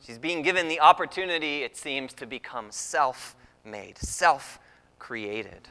She's 0.00 0.18
being 0.18 0.42
given 0.42 0.68
the 0.68 0.80
opportunity, 0.80 1.64
it 1.64 1.76
seems, 1.76 2.12
to 2.14 2.26
become 2.26 2.70
self 2.70 3.34
made, 3.64 3.98
self 3.98 4.60
created. 4.98 5.68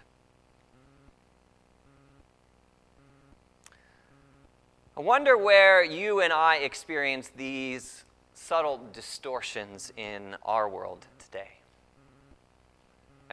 I 5.02 5.04
wonder 5.04 5.36
where 5.36 5.84
you 5.84 6.22
and 6.22 6.32
I 6.32 6.58
experience 6.58 7.32
these 7.36 8.04
subtle 8.36 8.80
distortions 8.94 9.92
in 9.98 10.36
our 10.44 10.70
world 10.70 11.08
today. 11.18 11.54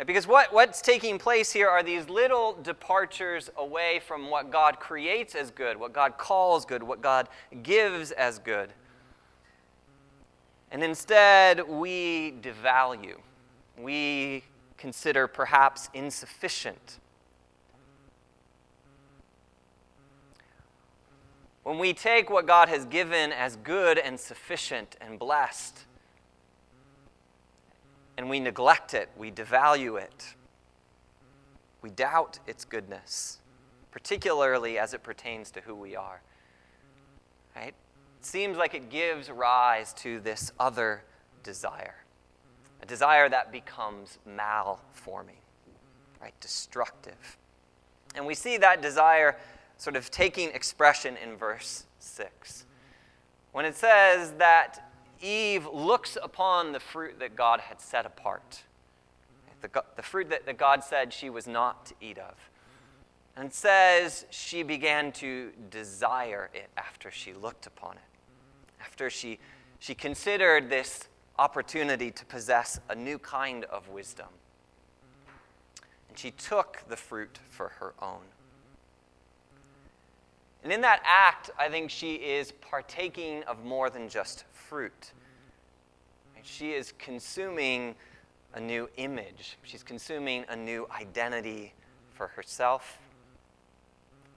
Because 0.06 0.26
what, 0.26 0.50
what's 0.50 0.80
taking 0.80 1.18
place 1.18 1.52
here 1.52 1.68
are 1.68 1.82
these 1.82 2.08
little 2.08 2.54
departures 2.54 3.50
away 3.58 4.00
from 4.06 4.30
what 4.30 4.50
God 4.50 4.80
creates 4.80 5.34
as 5.34 5.50
good, 5.50 5.78
what 5.78 5.92
God 5.92 6.16
calls 6.16 6.64
good, 6.64 6.82
what 6.82 7.02
God 7.02 7.28
gives 7.62 8.12
as 8.12 8.38
good. 8.38 8.72
And 10.70 10.82
instead, 10.82 11.68
we 11.68 12.32
devalue, 12.40 13.16
we 13.78 14.42
consider 14.78 15.26
perhaps 15.26 15.90
insufficient. 15.92 16.98
When 21.68 21.78
we 21.78 21.92
take 21.92 22.30
what 22.30 22.46
God 22.46 22.70
has 22.70 22.87
given 22.87 23.30
as 23.30 23.56
good 23.56 23.98
and 23.98 24.18
sufficient 24.18 24.96
and 25.02 25.18
blessed, 25.18 25.84
and 28.16 28.30
we 28.30 28.40
neglect 28.40 28.94
it, 28.94 29.10
we 29.18 29.30
devalue 29.30 30.00
it, 30.00 30.34
we 31.82 31.90
doubt 31.90 32.38
its 32.46 32.64
goodness, 32.64 33.40
particularly 33.90 34.78
as 34.78 34.94
it 34.94 35.02
pertains 35.02 35.50
to 35.50 35.60
who 35.60 35.75
we 35.75 35.94
are. 35.94 36.22
Right? 37.54 37.75
It 38.18 38.25
seems 38.25 38.56
like 38.56 38.72
it 38.72 38.88
gives 38.88 39.30
rise 39.30 39.92
to 39.92 40.20
this 40.20 40.52
other 40.58 41.04
desire, 41.42 41.96
a 42.82 42.87
desire 42.87 43.28
that 43.28 43.52
becomes 43.52 44.16
malforming, 44.26 45.42
right? 46.18 46.32
Destructive. 46.40 47.37
And 48.14 48.25
we 48.25 48.34
see 48.34 48.56
that 48.56 48.80
desire 48.80 49.37
sort 49.78 49.97
of 49.97 50.11
taking 50.11 50.50
expression 50.50 51.16
in 51.16 51.37
verse 51.37 51.87
6. 52.00 52.66
When 53.52 53.64
it 53.64 53.76
says 53.76 54.32
that 54.32 54.90
Eve 55.23 55.66
looks 55.73 56.18
upon 56.23 56.73
the 56.73 56.80
fruit 56.80 57.18
that 57.20 57.35
God 57.35 57.61
had 57.61 57.80
set 57.80 58.04
apart, 58.04 58.62
the, 59.61 59.82
the 59.97 60.02
fruit 60.02 60.30
that, 60.30 60.47
that 60.47 60.58
God 60.58 60.85
said 60.85 61.12
she 61.12 61.30
was 61.30 61.47
not 61.47 61.87
to 61.87 61.94
eat 62.00 62.18
of. 62.18 62.35
And 63.37 63.52
says 63.52 64.26
she 64.30 64.64
began 64.64 65.12
to 65.12 65.52
desire 65.70 66.50
it 66.52 66.70
after 66.76 67.11
she 67.11 67.32
looked 67.32 67.66
upon 67.66 67.94
it, 67.94 68.80
after 68.80 69.08
she, 69.11 69.38
she 69.78 69.94
considered 69.94 70.68
this 70.68 71.08
opportunity 71.38 72.11
to 72.11 72.25
possess 72.26 72.80
a 72.88 72.97
new 72.97 73.16
kind 73.18 73.64
of 73.66 73.88
wisdom. 73.88 74.26
And 76.08 76.18
she 76.18 76.32
took 76.32 76.82
the 76.88 76.97
fruit 76.97 77.38
for 77.49 77.68
her 77.78 77.94
own. 78.02 78.23
And 80.62 80.72
in 80.72 80.80
that 80.80 81.00
act, 81.04 81.50
I 81.58 81.68
think 81.68 81.90
she 81.90 82.14
is 82.14 82.52
partaking 82.52 83.42
of 83.44 83.64
more 83.64 83.90
than 83.90 84.08
just 84.08 84.44
fruit. 84.52 85.12
She 86.42 86.72
is 86.72 86.92
consuming 86.98 87.94
a 88.54 88.60
new 88.60 88.88
image, 88.96 89.58
she's 89.62 89.82
consuming 89.82 90.44
a 90.48 90.56
new 90.56 90.88
identity 90.90 91.74
for 92.14 92.28
herself. 92.28 92.98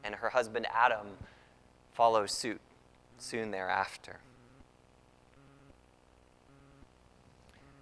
And 0.04 0.16
her 0.16 0.30
husband 0.30 0.68
Adam 0.74 1.08
follows 1.94 2.32
suit 2.32 2.60
soon 3.18 3.52
thereafter. 3.52 4.20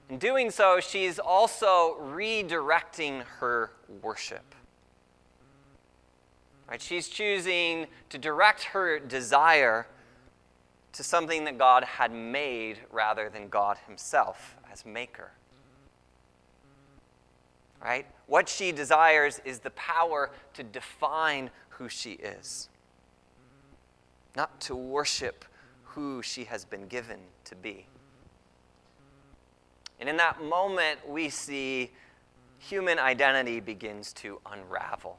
In 0.09 0.17
doing 0.17 0.51
so, 0.51 0.79
she's 0.79 1.17
also 1.19 1.97
redirecting 2.01 3.23
her 3.39 3.71
worship. 4.01 4.55
Right? 6.69 6.81
She's 6.81 7.09
choosing 7.09 7.87
to 8.09 8.17
direct 8.17 8.63
her 8.65 8.99
desire 8.99 9.87
to 10.93 11.03
something 11.03 11.45
that 11.45 11.57
God 11.57 11.83
had 11.83 12.11
made 12.11 12.79
rather 12.91 13.29
than 13.29 13.49
God 13.49 13.77
Himself 13.87 14.55
as 14.71 14.85
maker. 14.85 15.31
right? 17.83 18.05
What 18.27 18.49
she 18.49 18.71
desires 18.71 19.41
is 19.45 19.59
the 19.59 19.69
power 19.71 20.31
to 20.53 20.63
define 20.63 21.49
who 21.69 21.89
she 21.89 22.11
is, 22.13 22.69
not 24.35 24.59
to 24.61 24.75
worship 24.75 25.45
who 25.83 26.21
she 26.21 26.43
has 26.43 26.65
been 26.65 26.87
given 26.87 27.19
to 27.45 27.55
be. 27.55 27.87
And 29.99 30.07
in 30.07 30.17
that 30.17 30.43
moment, 30.43 31.07
we 31.07 31.29
see 31.29 31.91
human 32.59 32.99
identity 32.99 33.59
begins 33.59 34.13
to 34.13 34.39
unravel. 34.51 35.17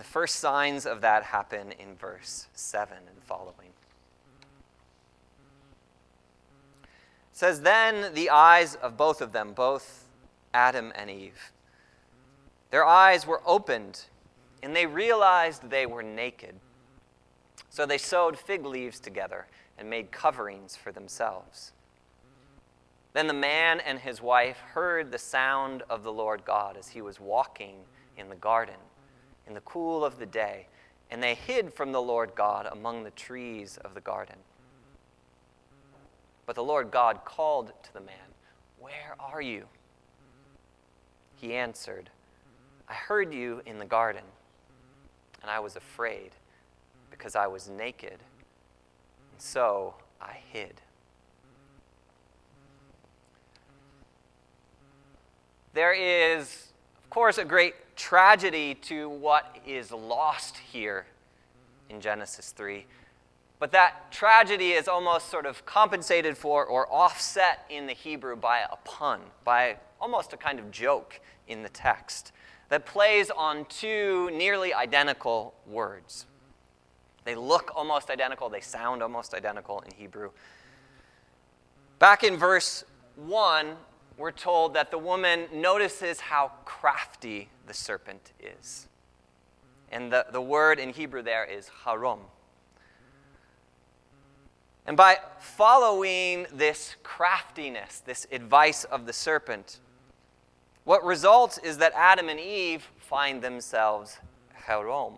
The 0.00 0.04
first 0.04 0.36
signs 0.36 0.86
of 0.86 1.02
that 1.02 1.24
happen 1.24 1.72
in 1.72 1.94
verse 1.94 2.46
7 2.54 2.96
and 2.96 3.22
following. 3.22 3.68
It 6.82 6.88
says, 7.32 7.60
Then 7.60 8.14
the 8.14 8.30
eyes 8.30 8.76
of 8.76 8.96
both 8.96 9.20
of 9.20 9.32
them, 9.32 9.52
both 9.52 10.06
Adam 10.54 10.90
and 10.94 11.10
Eve, 11.10 11.52
their 12.70 12.86
eyes 12.86 13.26
were 13.26 13.42
opened, 13.44 14.06
and 14.62 14.74
they 14.74 14.86
realized 14.86 15.68
they 15.68 15.84
were 15.84 16.02
naked. 16.02 16.54
So 17.68 17.84
they 17.84 17.98
sewed 17.98 18.38
fig 18.38 18.64
leaves 18.64 19.00
together 19.00 19.48
and 19.76 19.90
made 19.90 20.10
coverings 20.10 20.76
for 20.76 20.92
themselves. 20.92 21.72
Then 23.12 23.26
the 23.26 23.34
man 23.34 23.80
and 23.80 23.98
his 23.98 24.22
wife 24.22 24.60
heard 24.72 25.12
the 25.12 25.18
sound 25.18 25.82
of 25.90 26.04
the 26.04 26.12
Lord 26.12 26.46
God 26.46 26.78
as 26.78 26.88
he 26.88 27.02
was 27.02 27.20
walking 27.20 27.74
in 28.16 28.30
the 28.30 28.36
garden 28.36 28.76
in 29.50 29.54
the 29.54 29.60
cool 29.62 30.04
of 30.04 30.20
the 30.20 30.26
day, 30.26 30.68
and 31.10 31.20
they 31.20 31.34
hid 31.34 31.74
from 31.74 31.90
the 31.90 32.00
Lord 32.00 32.36
God 32.36 32.68
among 32.70 33.02
the 33.02 33.10
trees 33.10 33.78
of 33.84 33.94
the 33.94 34.00
garden. 34.00 34.36
But 36.46 36.54
the 36.54 36.62
Lord 36.62 36.92
God 36.92 37.24
called 37.24 37.72
to 37.82 37.92
the 37.92 38.00
man, 38.00 38.14
Where 38.78 39.16
are 39.18 39.42
you? 39.42 39.64
He 41.34 41.54
answered, 41.54 42.10
I 42.88 42.94
heard 42.94 43.34
you 43.34 43.60
in 43.66 43.80
the 43.80 43.84
garden, 43.84 44.22
and 45.42 45.50
I 45.50 45.58
was 45.58 45.74
afraid 45.74 46.30
because 47.10 47.34
I 47.34 47.48
was 47.48 47.68
naked, 47.68 48.18
and 49.32 49.40
so 49.40 49.94
I 50.20 50.36
hid. 50.52 50.80
There 55.74 55.92
is, 55.92 56.69
of 57.10 57.14
course, 57.14 57.38
a 57.38 57.44
great 57.44 57.74
tragedy 57.96 58.72
to 58.72 59.08
what 59.08 59.58
is 59.66 59.90
lost 59.90 60.56
here 60.56 61.06
in 61.88 62.00
Genesis 62.00 62.52
3. 62.52 62.86
But 63.58 63.72
that 63.72 64.12
tragedy 64.12 64.70
is 64.74 64.86
almost 64.86 65.28
sort 65.28 65.44
of 65.44 65.66
compensated 65.66 66.38
for 66.38 66.64
or 66.64 66.86
offset 66.86 67.66
in 67.68 67.88
the 67.88 67.94
Hebrew 67.94 68.36
by 68.36 68.60
a 68.60 68.76
pun, 68.84 69.18
by 69.42 69.78
almost 70.00 70.32
a 70.32 70.36
kind 70.36 70.60
of 70.60 70.70
joke 70.70 71.18
in 71.48 71.64
the 71.64 71.68
text 71.68 72.30
that 72.68 72.86
plays 72.86 73.28
on 73.28 73.64
two 73.64 74.30
nearly 74.30 74.72
identical 74.72 75.52
words. 75.66 76.26
They 77.24 77.34
look 77.34 77.72
almost 77.74 78.08
identical, 78.08 78.48
they 78.48 78.60
sound 78.60 79.02
almost 79.02 79.34
identical 79.34 79.80
in 79.80 79.90
Hebrew. 79.96 80.30
Back 81.98 82.22
in 82.22 82.36
verse 82.36 82.84
1, 83.16 83.74
we're 84.20 84.30
told 84.30 84.74
that 84.74 84.90
the 84.90 84.98
woman 84.98 85.46
notices 85.52 86.20
how 86.20 86.52
crafty 86.64 87.48
the 87.66 87.74
serpent 87.74 88.32
is. 88.38 88.86
And 89.90 90.12
the, 90.12 90.26
the 90.30 90.42
word 90.42 90.78
in 90.78 90.92
Hebrew 90.92 91.22
there 91.22 91.44
is 91.44 91.70
harom. 91.84 92.20
And 94.86 94.96
by 94.96 95.18
following 95.38 96.46
this 96.52 96.96
craftiness, 97.02 98.00
this 98.00 98.26
advice 98.30 98.84
of 98.84 99.06
the 99.06 99.12
serpent, 99.12 99.80
what 100.84 101.04
results 101.04 101.58
is 101.58 101.78
that 101.78 101.92
Adam 101.94 102.28
and 102.28 102.38
Eve 102.38 102.88
find 102.98 103.42
themselves 103.42 104.18
harom, 104.66 105.14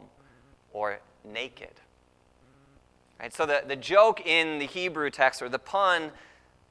or 0.72 1.00
naked. 1.24 1.72
Right? 3.20 3.32
So 3.32 3.46
the, 3.46 3.62
the 3.66 3.76
joke 3.76 4.26
in 4.26 4.58
the 4.58 4.66
Hebrew 4.66 5.10
text, 5.10 5.42
or 5.42 5.48
the 5.48 5.58
pun, 5.58 6.10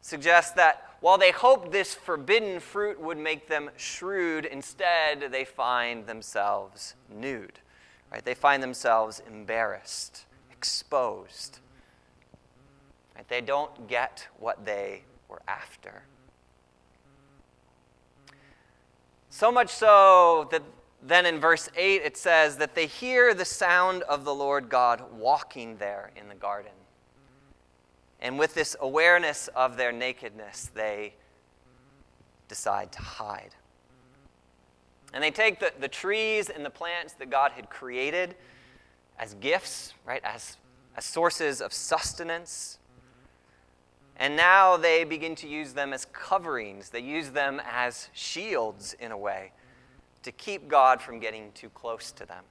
suggests 0.02 0.52
that 0.54 0.91
while 1.02 1.18
they 1.18 1.32
hoped 1.32 1.72
this 1.72 1.96
forbidden 1.96 2.60
fruit 2.60 3.02
would 3.02 3.18
make 3.18 3.48
them 3.48 3.72
shrewd, 3.76 4.46
instead 4.46 5.32
they 5.32 5.44
find 5.44 6.06
themselves 6.06 6.96
nude. 7.10 7.60
Right? 8.12 8.24
They 8.24 8.36
find 8.36 8.62
themselves 8.62 9.22
embarrassed, 9.28 10.26
exposed. 10.52 11.60
Right? 13.16 13.28
They 13.28 13.42
don't 13.42 13.88
get 13.88 14.28
what 14.38 14.64
they 14.64 15.04
were 15.28 15.42
after. 15.48 16.04
So 19.32 19.52
much 19.52 19.70
so 19.70 20.48
that 20.52 20.62
then 21.02 21.26
in 21.26 21.40
verse 21.40 21.68
8 21.76 22.04
it 22.04 22.16
says 22.16 22.58
that 22.58 22.76
they 22.76 22.86
hear 22.86 23.34
the 23.34 23.46
sound 23.46 24.04
of 24.04 24.24
the 24.24 24.36
Lord 24.36 24.70
God 24.70 25.02
walking 25.14 25.78
there 25.78 26.12
in 26.16 26.28
the 26.28 26.36
garden. 26.36 26.74
And 28.22 28.38
with 28.38 28.54
this 28.54 28.76
awareness 28.80 29.48
of 29.56 29.78
their 29.78 29.92
nakedness, 29.92 30.70
they 30.74 31.16
decide 32.48 32.92
to 32.92 33.02
hide. 33.02 33.56
And 35.14 35.24
they 35.24 35.32
take 35.32 35.60
the, 35.60 35.74
the 35.80 35.88
trees 35.88 36.50
and 36.50 36.64
the 36.64 36.70
plants 36.70 37.14
that 37.14 37.30
God 37.30 37.52
had 37.52 37.70
created 37.70 38.36
as 39.18 39.34
gifts, 39.36 39.94
right, 40.06 40.22
as, 40.24 40.58
as 40.96 41.06
sources 41.06 41.62
of 41.62 41.74
sustenance. 41.74 42.78
And 44.18 44.36
now 44.36 44.78
they 44.78 45.04
begin 45.04 45.36
to 45.36 45.48
use 45.48 45.74
them 45.74 45.92
as 45.94 46.06
coverings. 46.14 46.90
They 46.90 47.02
use 47.02 47.32
them 47.32 47.62
as 47.70 48.10
shields, 48.14 48.96
in 49.00 49.12
a 49.12 49.18
way, 49.18 49.52
to 50.24 50.32
keep 50.32 50.68
God 50.68 51.02
from 51.02 51.20
getting 51.20 51.52
too 51.54 51.70
close 51.70 52.12
to 52.14 52.26
them. 52.26 52.44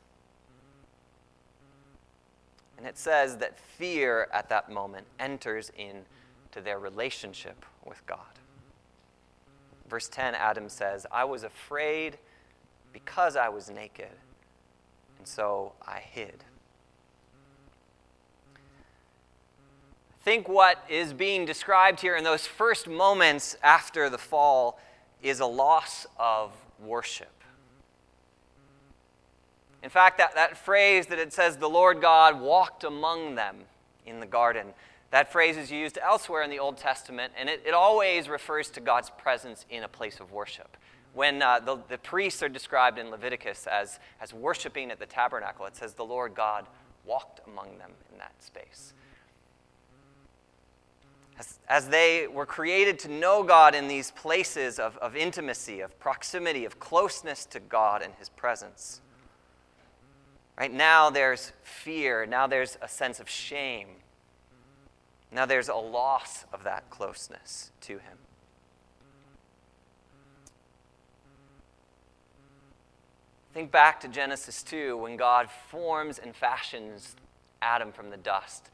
And 2.81 2.89
it 2.89 2.97
says 2.97 3.37
that 3.37 3.59
fear 3.59 4.27
at 4.33 4.49
that 4.49 4.71
moment 4.71 5.07
enters 5.19 5.71
into 5.77 6.65
their 6.65 6.79
relationship 6.79 7.67
with 7.85 8.05
God. 8.07 8.21
Verse 9.87 10.09
10, 10.09 10.35
Adam 10.35 10.71
says, 10.71 11.05
I 11.13 11.25
was 11.25 11.43
afraid 11.43 12.17
because 12.95 13.37
I 13.37 13.51
was 13.51 13.69
naked, 13.69 14.09
and 15.19 15.29
so 15.29 15.75
I 15.87 15.99
hid. 15.99 16.43
Think 20.23 20.49
what 20.49 20.83
is 20.89 21.13
being 21.13 21.45
described 21.45 22.01
here 22.01 22.17
in 22.17 22.25
those 22.25 22.47
first 22.47 22.89
moments 22.89 23.59
after 23.63 24.09
the 24.09 24.17
fall 24.17 24.81
is 25.23 25.41
a 25.41 25.47
loss 25.47 26.07
of 26.19 26.53
worship. 26.83 27.40
In 29.83 29.91
fact, 29.91 30.19
that, 30.19 30.35
that 30.35 30.57
phrase 30.57 31.07
that 31.07 31.19
it 31.19 31.33
says, 31.33 31.57
the 31.57 31.69
Lord 31.69 32.01
God 32.01 32.41
walked 32.41 32.85
among 32.85 33.35
them 33.35 33.57
in 34.05 34.21
the 34.21 34.27
garden, 34.27 34.69
that 35.11 35.33
phrase 35.33 35.57
is 35.57 35.71
used 35.71 35.99
elsewhere 36.03 36.43
in 36.43 36.51
the 36.51 36.59
Old 36.59 36.77
Testament, 36.77 37.33
and 37.37 37.49
it, 37.49 37.63
it 37.67 37.75
always 37.75 38.29
refers 38.29 38.69
to 38.71 38.81
God's 38.81 39.11
presence 39.11 39.65
in 39.71 39.83
a 39.83 39.89
place 39.89 40.21
of 40.21 40.33
worship. 40.33 40.77
When 41.15 41.43
uh, 41.43 41.61
the, 41.61 41.79
the 41.89 41.99
priests 41.99 42.43
are 42.43 42.49
described 42.49 42.99
in 42.99 43.11
Leviticus 43.11 43.67
as, 43.67 43.99
as 44.21 44.33
worshiping 44.33 44.91
at 44.91 45.01
the 45.01 45.07
tabernacle, 45.07 45.67
it 45.67 45.75
says 45.75 45.95
the 45.95 46.05
Lord 46.05 46.35
God 46.35 46.67
walked 47.05 47.41
among 47.49 47.79
them 47.79 47.91
in 48.13 48.19
that 48.19 48.33
space. 48.39 48.93
As, 51.39 51.59
as 51.69 51.89
they 51.89 52.29
were 52.29 52.47
created 52.47 52.99
to 53.01 53.09
know 53.09 53.43
God 53.43 53.75
in 53.75 53.89
these 53.89 54.11
places 54.11 54.79
of, 54.79 54.97
of 54.99 55.17
intimacy, 55.17 55.81
of 55.81 55.99
proximity, 55.99 56.65
of 56.65 56.79
closeness 56.79 57.47
to 57.47 57.59
God 57.61 58.03
and 58.03 58.13
His 58.19 58.29
presence. 58.29 59.01
Right 60.61 60.71
now 60.71 61.09
there's 61.09 61.53
fear, 61.63 62.27
now 62.27 62.47
there's 62.47 62.77
a 62.83 62.87
sense 62.87 63.19
of 63.19 63.31
shame. 63.31 63.89
Now 65.33 65.47
there's 65.47 65.71
a 65.71 65.75
loss 65.75 66.45
of 66.53 66.65
that 66.65 66.91
closeness 66.91 67.71
to 67.81 67.95
him. 67.95 68.19
Think 73.55 73.71
back 73.71 74.01
to 74.01 74.09
Genesis 74.09 74.63
2 74.63 74.99
when 74.99 75.17
God 75.17 75.49
forms 75.51 76.19
and 76.19 76.37
fashions 76.37 77.17
Adam 77.63 77.91
from 77.91 78.11
the 78.11 78.19
dust 78.19 78.69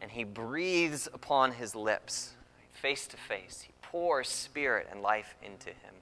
and 0.00 0.10
he 0.10 0.24
breathes 0.24 1.08
upon 1.12 1.52
his 1.52 1.74
lips, 1.74 2.32
face 2.72 3.06
to 3.06 3.18
face. 3.18 3.64
He 3.66 3.74
pours 3.82 4.28
spirit 4.28 4.88
and 4.90 5.02
life 5.02 5.34
into 5.44 5.68
him. 5.68 5.94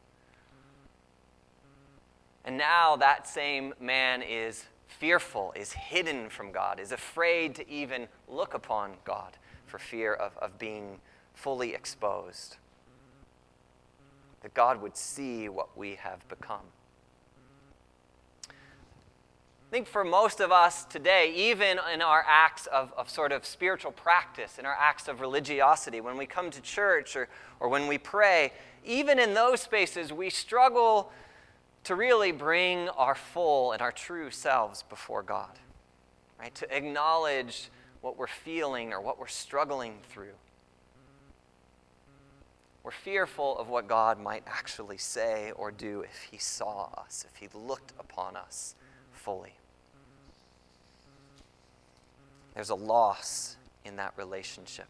And 2.44 2.56
now 2.56 2.94
that 2.94 3.26
same 3.26 3.74
man 3.80 4.22
is 4.22 4.66
fearful, 4.98 5.52
is 5.54 5.72
hidden 5.72 6.28
from 6.30 6.52
God, 6.52 6.80
is 6.80 6.92
afraid 6.92 7.54
to 7.56 7.68
even 7.68 8.08
look 8.28 8.54
upon 8.54 8.92
God 9.04 9.36
for 9.66 9.78
fear 9.78 10.14
of, 10.14 10.36
of 10.38 10.58
being 10.58 11.00
fully 11.34 11.74
exposed. 11.74 12.56
That 14.40 14.54
God 14.54 14.80
would 14.80 14.96
see 14.96 15.48
what 15.48 15.76
we 15.76 15.96
have 15.96 16.26
become. 16.28 16.60
I 18.48 19.72
think 19.72 19.88
for 19.88 20.04
most 20.04 20.40
of 20.40 20.52
us 20.52 20.84
today, 20.84 21.34
even 21.34 21.78
in 21.92 22.00
our 22.00 22.24
acts 22.26 22.66
of, 22.66 22.92
of 22.96 23.10
sort 23.10 23.32
of 23.32 23.44
spiritual 23.44 23.90
practice, 23.90 24.58
in 24.58 24.64
our 24.64 24.76
acts 24.78 25.08
of 25.08 25.20
religiosity, 25.20 26.00
when 26.00 26.16
we 26.16 26.24
come 26.24 26.50
to 26.50 26.62
church 26.62 27.16
or, 27.16 27.28
or 27.58 27.68
when 27.68 27.88
we 27.88 27.98
pray, 27.98 28.52
even 28.84 29.18
in 29.18 29.34
those 29.34 29.60
spaces, 29.60 30.12
we 30.12 30.30
struggle 30.30 31.10
to 31.86 31.94
really 31.94 32.32
bring 32.32 32.88
our 32.88 33.14
full 33.14 33.70
and 33.70 33.80
our 33.80 33.92
true 33.92 34.28
selves 34.28 34.82
before 34.82 35.22
God, 35.22 35.56
right? 36.36 36.52
To 36.56 36.76
acknowledge 36.76 37.70
what 38.00 38.18
we're 38.18 38.26
feeling 38.26 38.92
or 38.92 39.00
what 39.00 39.20
we're 39.20 39.28
struggling 39.28 39.98
through. 40.10 40.34
We're 42.82 42.90
fearful 42.90 43.56
of 43.56 43.68
what 43.68 43.86
God 43.86 44.20
might 44.20 44.42
actually 44.48 44.98
say 44.98 45.52
or 45.52 45.70
do 45.70 46.00
if 46.00 46.26
He 46.28 46.38
saw 46.38 46.88
us, 46.98 47.24
if 47.32 47.36
He 47.36 47.48
looked 47.56 47.92
upon 48.00 48.34
us 48.34 48.74
fully. 49.12 49.54
There's 52.54 52.70
a 52.70 52.74
loss 52.74 53.54
in 53.84 53.94
that 53.94 54.12
relationship 54.16 54.88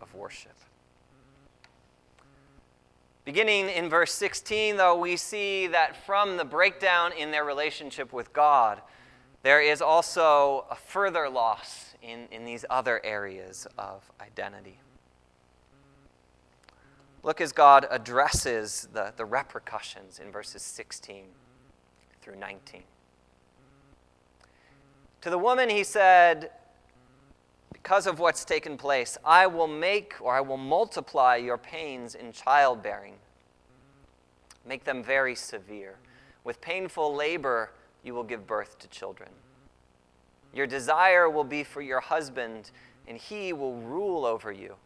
of 0.00 0.14
worship. 0.14 0.54
Beginning 3.24 3.68
in 3.68 3.88
verse 3.88 4.12
16, 4.12 4.76
though, 4.76 4.96
we 4.96 5.16
see 5.16 5.66
that 5.66 5.96
from 6.06 6.36
the 6.36 6.44
breakdown 6.44 7.12
in 7.12 7.30
their 7.30 7.44
relationship 7.44 8.12
with 8.12 8.32
God, 8.32 8.80
there 9.42 9.60
is 9.60 9.82
also 9.82 10.66
a 10.70 10.74
further 10.74 11.28
loss 11.28 11.94
in, 12.02 12.26
in 12.30 12.44
these 12.44 12.64
other 12.70 13.04
areas 13.04 13.66
of 13.78 14.10
identity. 14.20 14.80
Look 17.22 17.40
as 17.40 17.52
God 17.52 17.86
addresses 17.90 18.88
the, 18.92 19.12
the 19.16 19.26
repercussions 19.26 20.18
in 20.18 20.32
verses 20.32 20.62
16 20.62 21.24
through 22.22 22.36
19. 22.36 22.82
To 25.20 25.30
the 25.30 25.38
woman, 25.38 25.68
he 25.68 25.84
said, 25.84 26.50
because 27.82 28.06
of 28.06 28.18
what's 28.18 28.44
taken 28.44 28.76
place, 28.76 29.16
I 29.24 29.46
will 29.46 29.66
make 29.66 30.14
or 30.20 30.34
I 30.34 30.40
will 30.40 30.58
multiply 30.58 31.36
your 31.36 31.58
pains 31.58 32.14
in 32.14 32.32
childbearing, 32.32 33.14
make 34.66 34.84
them 34.84 35.02
very 35.02 35.34
severe. 35.34 35.96
With 36.44 36.60
painful 36.60 37.14
labor, 37.14 37.70
you 38.04 38.14
will 38.14 38.24
give 38.24 38.46
birth 38.46 38.78
to 38.80 38.88
children. 38.88 39.30
Your 40.52 40.66
desire 40.66 41.30
will 41.30 41.44
be 41.44 41.64
for 41.64 41.80
your 41.80 42.00
husband, 42.00 42.70
and 43.06 43.16
he 43.16 43.52
will 43.52 43.76
rule 43.76 44.24
over 44.24 44.52
you. 44.52 44.76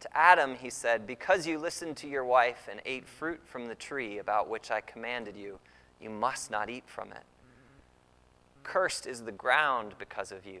To 0.00 0.16
Adam, 0.16 0.56
he 0.56 0.70
said, 0.70 1.06
Because 1.06 1.46
you 1.46 1.58
listened 1.58 1.96
to 1.98 2.08
your 2.08 2.24
wife 2.24 2.68
and 2.70 2.80
ate 2.84 3.06
fruit 3.06 3.40
from 3.44 3.68
the 3.68 3.74
tree 3.74 4.18
about 4.18 4.48
which 4.48 4.70
I 4.70 4.80
commanded 4.80 5.36
you, 5.36 5.60
you 6.00 6.10
must 6.10 6.50
not 6.50 6.68
eat 6.68 6.84
from 6.86 7.12
it. 7.12 7.22
Cursed 8.64 9.06
is 9.06 9.22
the 9.22 9.32
ground 9.32 9.94
because 9.98 10.32
of 10.32 10.44
you. 10.44 10.60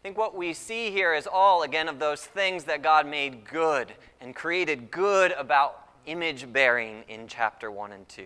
I 0.00 0.02
think 0.02 0.16
what 0.16 0.34
we 0.34 0.54
see 0.54 0.90
here 0.90 1.12
is 1.12 1.28
all, 1.30 1.62
again, 1.62 1.86
of 1.86 1.98
those 1.98 2.24
things 2.24 2.64
that 2.64 2.80
God 2.80 3.06
made 3.06 3.44
good 3.44 3.92
and 4.18 4.34
created 4.34 4.90
good 4.90 5.32
about 5.32 5.90
image 6.06 6.50
bearing 6.50 7.04
in 7.06 7.28
chapter 7.28 7.70
1 7.70 7.92
and 7.92 8.08
2. 8.08 8.24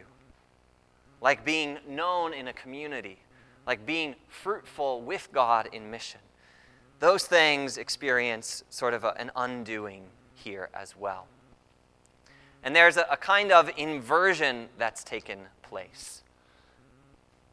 Like 1.20 1.44
being 1.44 1.78
known 1.88 2.32
in 2.32 2.46
a 2.46 2.52
community, 2.52 3.18
like 3.66 3.84
being 3.84 4.14
fruitful 4.28 5.02
with 5.02 5.30
God 5.32 5.68
in 5.72 5.90
mission. 5.90 6.20
Those 7.00 7.24
things 7.24 7.76
experience 7.76 8.62
sort 8.70 8.94
of 8.94 9.02
a, 9.02 9.12
an 9.18 9.32
undoing 9.34 10.04
here 10.32 10.68
as 10.74 10.96
well. 10.96 11.26
And 12.62 12.76
there's 12.76 12.96
a, 12.96 13.06
a 13.10 13.16
kind 13.16 13.50
of 13.50 13.68
inversion 13.76 14.68
that's 14.78 15.02
taken 15.02 15.40
place. 15.62 16.22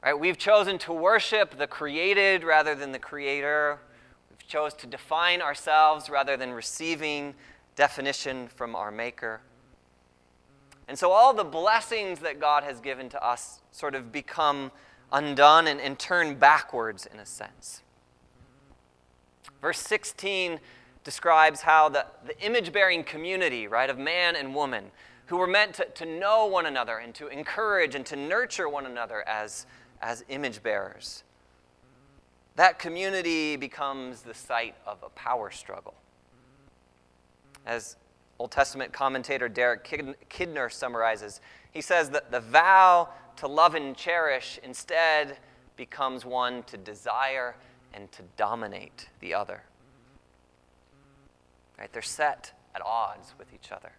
Right? 0.04 0.14
We've 0.14 0.38
chosen 0.38 0.78
to 0.78 0.94
worship 0.94 1.58
the 1.58 1.66
created 1.66 2.44
rather 2.44 2.76
than 2.76 2.92
the 2.92 3.00
creator 3.00 3.80
chose 4.52 4.74
to 4.74 4.86
define 4.86 5.42
ourselves 5.42 6.10
rather 6.10 6.36
than 6.36 6.52
receiving 6.52 7.34
definition 7.78 8.50
from 8.50 8.76
our 8.76 8.92
Maker. 8.92 9.40
And 10.90 11.00
so 11.00 11.12
all 11.12 11.34
the 11.34 11.46
blessings 11.46 12.20
that 12.20 12.38
God 12.42 12.64
has 12.64 12.82
given 12.82 13.08
to 13.10 13.26
us 13.26 13.62
sort 13.72 13.96
of 13.96 14.12
become 14.12 14.72
undone 15.14 15.68
and, 15.68 15.80
and 15.80 15.98
turn 15.98 16.36
backwards 16.36 17.06
in 17.06 17.18
a 17.18 17.26
sense. 17.26 17.82
Verse 19.62 19.80
16 19.80 20.60
describes 21.06 21.62
how 21.62 21.88
the, 21.88 22.06
the 22.26 22.38
image 22.46 22.74
bearing 22.74 23.06
community, 23.06 23.68
right, 23.68 23.90
of 23.90 23.98
man 23.98 24.36
and 24.36 24.54
woman, 24.54 24.92
who 25.28 25.38
were 25.38 25.48
meant 25.48 25.76
to, 25.76 25.86
to 25.86 26.06
know 26.06 26.46
one 26.46 26.66
another 26.66 26.98
and 26.98 27.16
to 27.16 27.28
encourage 27.28 27.96
and 27.96 28.06
to 28.06 28.18
nurture 28.18 28.68
one 28.68 28.86
another 28.86 29.26
as, 29.30 29.66
as 30.02 30.26
image 30.28 30.62
bearers, 30.62 31.24
that 32.62 32.78
community 32.78 33.56
becomes 33.56 34.22
the 34.22 34.36
site 34.36 34.76
of 34.86 35.00
a 35.02 35.10
power 35.10 35.50
struggle. 35.50 35.96
As 37.66 37.96
Old 38.38 38.52
Testament 38.52 38.94
commentator 38.94 39.50
Derek 39.50 39.84
Kidner 40.30 40.72
summarizes, 40.72 41.42
he 41.72 41.82
says 41.82 42.12
that 42.12 42.30
the 42.30 42.40
vow 42.40 43.10
to 43.38 43.48
love 43.48 43.74
and 43.74 43.98
cherish 43.98 44.60
instead 44.62 45.40
becomes 45.76 46.24
one 46.24 46.62
to 46.64 46.78
desire 46.78 47.56
and 47.96 48.12
to 48.12 48.22
dominate 48.38 49.10
the 49.22 49.34
other. 49.34 49.64
Right? 51.80 51.92
They're 51.92 52.04
set 52.04 52.54
at 52.76 52.84
odds 52.86 53.34
with 53.40 53.48
each 53.56 53.72
other. 53.72 53.92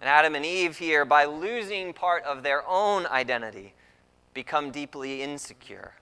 And 0.00 0.08
Adam 0.08 0.34
and 0.34 0.44
Eve 0.44 0.76
here, 0.76 1.04
by 1.04 1.26
losing 1.26 1.92
part 1.92 2.24
of 2.24 2.42
their 2.42 2.68
own 2.68 3.06
identity, 3.06 3.74
become 4.34 4.70
deeply 4.70 5.22
insecure. 5.22 5.94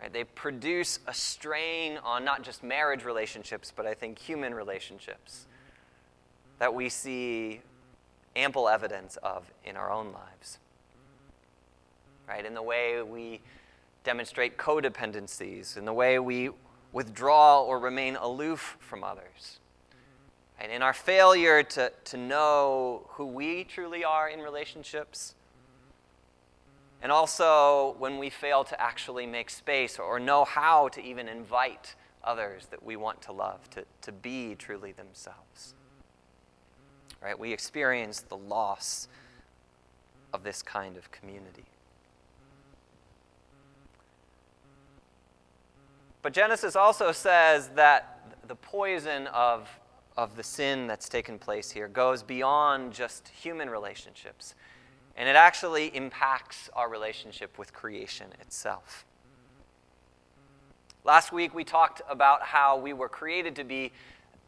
Right? 0.00 0.12
They 0.12 0.24
produce 0.24 0.98
a 1.06 1.14
strain 1.14 1.98
on 1.98 2.24
not 2.24 2.42
just 2.42 2.62
marriage 2.62 3.04
relationships, 3.04 3.72
but 3.74 3.86
I 3.86 3.94
think 3.94 4.18
human 4.18 4.54
relationships 4.54 5.46
that 6.58 6.74
we 6.74 6.88
see 6.88 7.60
ample 8.34 8.68
evidence 8.68 9.16
of 9.22 9.50
in 9.64 9.76
our 9.76 9.90
own 9.90 10.12
lives. 10.12 10.58
Right? 12.26 12.44
In 12.44 12.54
the 12.54 12.62
way 12.62 13.02
we 13.02 13.40
demonstrate 14.02 14.56
codependencies, 14.56 15.76
in 15.76 15.84
the 15.84 15.92
way 15.92 16.18
we 16.18 16.50
withdraw 16.92 17.62
or 17.62 17.78
remain 17.78 18.16
aloof 18.16 18.76
from 18.80 19.02
others. 19.02 19.58
And 20.60 20.70
in 20.70 20.82
our 20.82 20.92
failure 20.92 21.62
to, 21.62 21.92
to 22.04 22.16
know 22.16 23.02
who 23.10 23.26
we 23.26 23.64
truly 23.64 24.04
are 24.04 24.28
in 24.28 24.40
relationships, 24.40 25.34
and 27.04 27.12
also 27.12 27.94
when 27.98 28.16
we 28.16 28.30
fail 28.30 28.64
to 28.64 28.80
actually 28.80 29.26
make 29.26 29.50
space 29.50 29.98
or 29.98 30.18
know 30.18 30.42
how 30.42 30.88
to 30.88 31.02
even 31.02 31.28
invite 31.28 31.94
others 32.24 32.66
that 32.70 32.82
we 32.82 32.96
want 32.96 33.20
to 33.20 33.30
love 33.30 33.68
to, 33.68 33.84
to 34.00 34.10
be 34.10 34.54
truly 34.54 34.92
themselves. 34.92 35.74
Right? 37.22 37.38
We 37.38 37.52
experience 37.52 38.20
the 38.22 38.38
loss 38.38 39.08
of 40.32 40.44
this 40.44 40.62
kind 40.62 40.96
of 40.96 41.10
community. 41.10 41.66
But 46.22 46.32
Genesis 46.32 46.74
also 46.74 47.12
says 47.12 47.68
that 47.74 48.34
the 48.48 48.56
poison 48.56 49.26
of, 49.26 49.68
of 50.16 50.36
the 50.36 50.42
sin 50.42 50.86
that's 50.86 51.10
taken 51.10 51.38
place 51.38 51.70
here 51.70 51.86
goes 51.86 52.22
beyond 52.22 52.94
just 52.94 53.28
human 53.28 53.68
relationships 53.68 54.54
and 55.16 55.28
it 55.28 55.36
actually 55.36 55.94
impacts 55.94 56.68
our 56.74 56.88
relationship 56.88 57.58
with 57.58 57.72
creation 57.72 58.26
itself. 58.40 59.04
Last 61.04 61.32
week 61.32 61.54
we 61.54 61.64
talked 61.64 62.02
about 62.08 62.42
how 62.42 62.78
we 62.78 62.92
were 62.92 63.08
created 63.08 63.56
to 63.56 63.64
be 63.64 63.92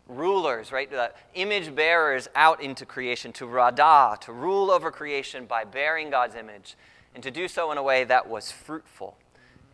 rulers, 0.08 0.72
right? 0.72 0.90
The 0.90 1.12
image 1.34 1.74
bearers 1.74 2.28
out 2.34 2.62
into 2.62 2.86
creation, 2.86 3.32
to 3.34 3.46
radah, 3.46 4.20
to 4.20 4.32
rule 4.32 4.70
over 4.70 4.90
creation 4.90 5.46
by 5.46 5.64
bearing 5.64 6.10
God's 6.10 6.34
image, 6.34 6.76
and 7.14 7.22
to 7.22 7.30
do 7.30 7.48
so 7.48 7.72
in 7.72 7.78
a 7.78 7.82
way 7.82 8.04
that 8.04 8.28
was 8.28 8.50
fruitful 8.50 9.16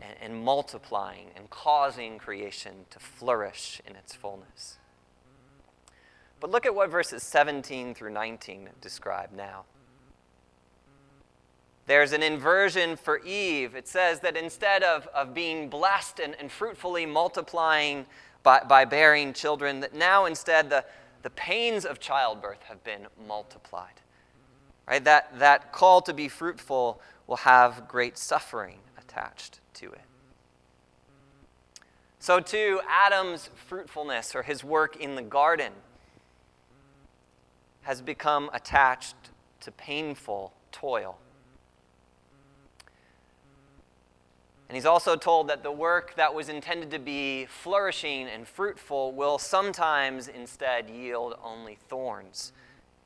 and, 0.01 0.15
and 0.21 0.43
multiplying 0.43 1.27
and 1.35 1.49
causing 1.49 2.17
creation 2.17 2.85
to 2.89 2.99
flourish 2.99 3.81
in 3.87 3.95
its 3.95 4.13
fullness. 4.13 4.77
But 6.39 6.51
look 6.51 6.65
at 6.65 6.75
what 6.75 6.89
verses 6.89 7.23
17 7.23 7.93
through 7.93 8.11
19 8.11 8.69
describe 8.81 9.31
now. 9.31 9.63
There's 11.85 12.13
an 12.13 12.23
inversion 12.23 12.95
for 12.95 13.19
Eve. 13.19 13.75
It 13.75 13.87
says 13.87 14.21
that 14.21 14.37
instead 14.37 14.83
of, 14.83 15.07
of 15.07 15.33
being 15.33 15.69
blessed 15.69 16.19
and, 16.19 16.35
and 16.39 16.51
fruitfully 16.51 17.05
multiplying 17.05 18.05
by, 18.41 18.61
by 18.61 18.85
bearing 18.85 19.33
children, 19.33 19.81
that 19.81 19.93
now 19.93 20.25
instead 20.25 20.69
the, 20.69 20.85
the 21.23 21.29
pains 21.29 21.85
of 21.85 21.99
childbirth 21.99 22.63
have 22.63 22.83
been 22.83 23.07
multiplied. 23.27 24.01
Right? 24.87 25.03
That, 25.03 25.39
that 25.39 25.71
call 25.71 26.01
to 26.01 26.13
be 26.13 26.27
fruitful 26.27 27.01
will 27.27 27.37
have 27.37 27.87
great 27.87 28.17
suffering 28.17 28.79
attached 28.97 29.59
to 29.75 29.91
it. 29.91 30.01
So, 32.19 32.39
too, 32.39 32.79
Adam's 32.87 33.49
fruitfulness 33.67 34.33
or 34.33 34.43
his 34.43 34.63
work 34.63 34.95
in 34.95 35.15
the 35.15 35.21
garden 35.21 35.73
has 37.81 38.01
become 38.01 38.49
attached 38.53 39.15
to 39.59 39.71
painful 39.71 40.53
toil. 40.71 41.17
And 44.69 44.75
he's 44.75 44.85
also 44.85 45.15
told 45.15 45.49
that 45.49 45.61
the 45.61 45.71
work 45.71 46.15
that 46.15 46.33
was 46.33 46.49
intended 46.49 46.89
to 46.91 46.99
be 46.99 47.45
flourishing 47.45 48.27
and 48.27 48.47
fruitful 48.47 49.11
will 49.11 49.37
sometimes 49.37 50.27
instead 50.27 50.89
yield 50.89 51.35
only 51.43 51.77
thorns 51.89 52.53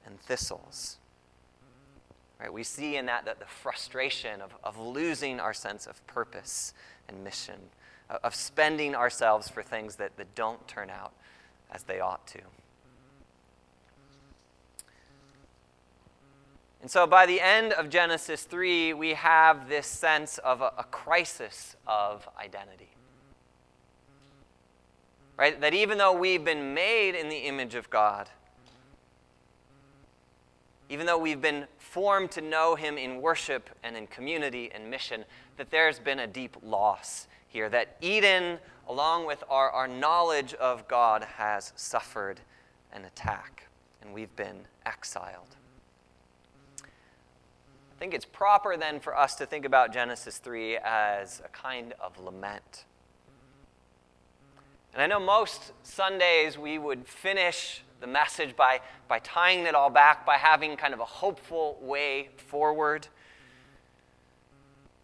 and 0.05 0.19
thistles. 0.21 0.97
Right? 2.39 2.53
We 2.53 2.63
see 2.63 2.97
in 2.97 3.07
that, 3.07 3.25
that 3.25 3.39
the 3.39 3.45
frustration 3.45 4.41
of, 4.41 4.55
of 4.63 4.77
losing 4.79 5.39
our 5.39 5.53
sense 5.53 5.87
of 5.87 6.05
purpose 6.05 6.73
and 7.09 7.23
mission, 7.23 7.59
of 8.09 8.35
spending 8.35 8.95
ourselves 8.95 9.49
for 9.49 9.63
things 9.63 9.95
that, 9.95 10.15
that 10.17 10.35
don't 10.35 10.65
turn 10.67 10.89
out 10.89 11.11
as 11.71 11.83
they 11.83 11.99
ought 11.99 12.25
to. 12.27 12.39
And 16.81 16.91
so 16.91 17.07
by 17.07 17.25
the 17.25 17.41
end 17.41 17.73
of 17.73 17.89
Genesis 17.89 18.43
3, 18.43 18.93
we 18.93 19.13
have 19.13 19.67
this 19.67 19.87
sense 19.87 20.37
of 20.39 20.61
a, 20.61 20.71
a 20.77 20.83
crisis 20.83 21.75
of 21.87 22.27
identity. 22.39 22.89
Right? 25.37 25.59
That 25.59 25.73
even 25.73 25.97
though 25.97 26.13
we've 26.13 26.43
been 26.43 26.73
made 26.73 27.15
in 27.15 27.29
the 27.29 27.37
image 27.37 27.75
of 27.75 27.89
God, 27.89 28.29
even 30.89 31.05
though 31.05 31.17
we've 31.17 31.41
been 31.41 31.67
formed 31.77 32.31
to 32.31 32.41
know 32.41 32.75
Him 32.75 32.97
in 32.97 33.21
worship 33.21 33.69
and 33.83 33.97
in 33.97 34.07
community 34.07 34.71
and 34.73 34.89
mission, 34.89 35.25
that 35.57 35.69
there's 35.69 35.99
been 35.99 36.19
a 36.19 36.27
deep 36.27 36.55
loss 36.63 37.27
here. 37.47 37.69
That 37.69 37.97
Eden, 38.01 38.59
along 38.87 39.25
with 39.25 39.43
our, 39.49 39.69
our 39.71 39.87
knowledge 39.87 40.53
of 40.53 40.87
God, 40.87 41.23
has 41.23 41.73
suffered 41.75 42.39
an 42.93 43.03
attack, 43.05 43.67
and 44.01 44.13
we've 44.13 44.33
been 44.35 44.61
exiled. 44.85 45.57
I 47.97 47.99
think 47.99 48.13
it's 48.13 48.25
proper 48.25 48.77
then 48.77 48.99
for 48.99 49.17
us 49.17 49.33
to 49.37 49.47
think 49.47 49.65
about 49.65 49.91
Genesis 49.91 50.37
3 50.37 50.77
as 50.77 51.41
a 51.43 51.47
kind 51.47 51.95
of 51.99 52.19
lament. 52.19 52.85
And 54.93 55.01
I 55.01 55.07
know 55.07 55.19
most 55.19 55.73
Sundays 55.81 56.59
we 56.59 56.77
would 56.77 57.07
finish 57.07 57.81
the 57.99 58.05
message 58.05 58.55
by, 58.55 58.81
by 59.07 59.17
tying 59.17 59.65
it 59.65 59.73
all 59.73 59.89
back, 59.89 60.27
by 60.27 60.35
having 60.35 60.77
kind 60.77 60.93
of 60.93 60.99
a 60.99 61.05
hopeful 61.05 61.79
way 61.81 62.29
forward. 62.37 63.07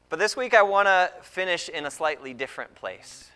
But 0.10 0.20
this 0.20 0.38
week 0.38 0.54
I 0.54 0.62
want 0.62 0.88
to 0.88 1.10
finish 1.24 1.70
in 1.70 1.88
a 1.88 1.92
slightly 1.92 2.32
different 2.32 2.76
place 2.76 3.32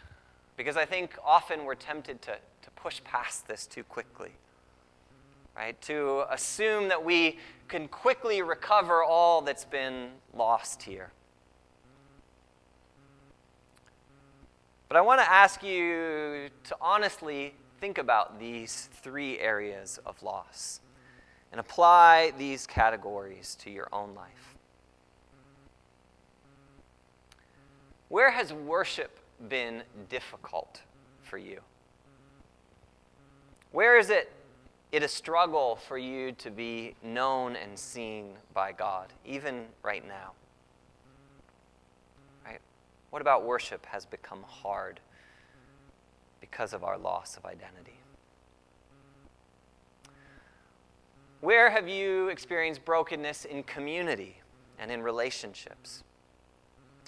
because 0.55 0.77
I 0.77 0.85
think 0.85 1.15
often 1.25 1.65
we're 1.65 1.73
tempted 1.73 2.21
to, 2.21 2.33
to 2.33 2.71
push 2.75 3.03
past 3.03 3.47
this 3.47 3.65
too 3.65 3.83
quickly 3.83 4.33
right? 5.57 5.79
To 5.81 6.23
assume 6.29 6.87
that 6.89 7.03
we 7.03 7.39
can 7.67 7.87
quickly 7.87 8.41
recover 8.41 9.03
all 9.03 9.41
that's 9.41 9.65
been 9.65 10.09
lost 10.35 10.83
here. 10.83 11.11
But 14.87 14.97
I 14.97 15.01
want 15.01 15.19
to 15.19 15.29
ask 15.29 15.63
you 15.63 16.49
to 16.65 16.77
honestly 16.79 17.55
think 17.81 17.97
about 17.97 18.39
these 18.39 18.87
three 19.01 19.39
areas 19.39 19.99
of 20.05 20.21
loss 20.21 20.79
and 21.51 21.59
apply 21.59 22.33
these 22.37 22.67
categories 22.67 23.57
to 23.61 23.69
your 23.69 23.89
own 23.91 24.13
life. 24.15 24.55
Where 28.09 28.31
has 28.31 28.53
worship 28.53 29.19
been 29.49 29.83
difficult 30.07 30.81
for 31.23 31.37
you? 31.37 31.59
Where 33.71 33.97
is 33.97 34.09
it 34.09 34.31
it 34.91 35.03
a 35.03 35.07
struggle 35.07 35.75
for 35.75 35.97
you 35.97 36.31
to 36.33 36.49
be 36.49 36.95
known 37.03 37.55
and 37.55 37.77
seen 37.77 38.33
by 38.53 38.71
God, 38.71 39.11
even 39.25 39.65
right 39.83 40.07
now. 40.07 40.31
Right? 42.45 42.59
What 43.09 43.21
about 43.21 43.45
worship 43.45 43.85
has 43.87 44.05
become 44.05 44.43
hard 44.43 44.99
because 46.39 46.73
of 46.73 46.83
our 46.83 46.97
loss 46.97 47.35
of 47.35 47.45
identity? 47.45 47.99
Where 51.41 51.69
have 51.69 51.87
you 51.87 52.29
experienced 52.29 52.83
brokenness 52.83 53.45
in 53.45 53.63
community 53.63 54.37
and 54.79 54.89
in 54.89 55.03
relationships? 55.03 56.03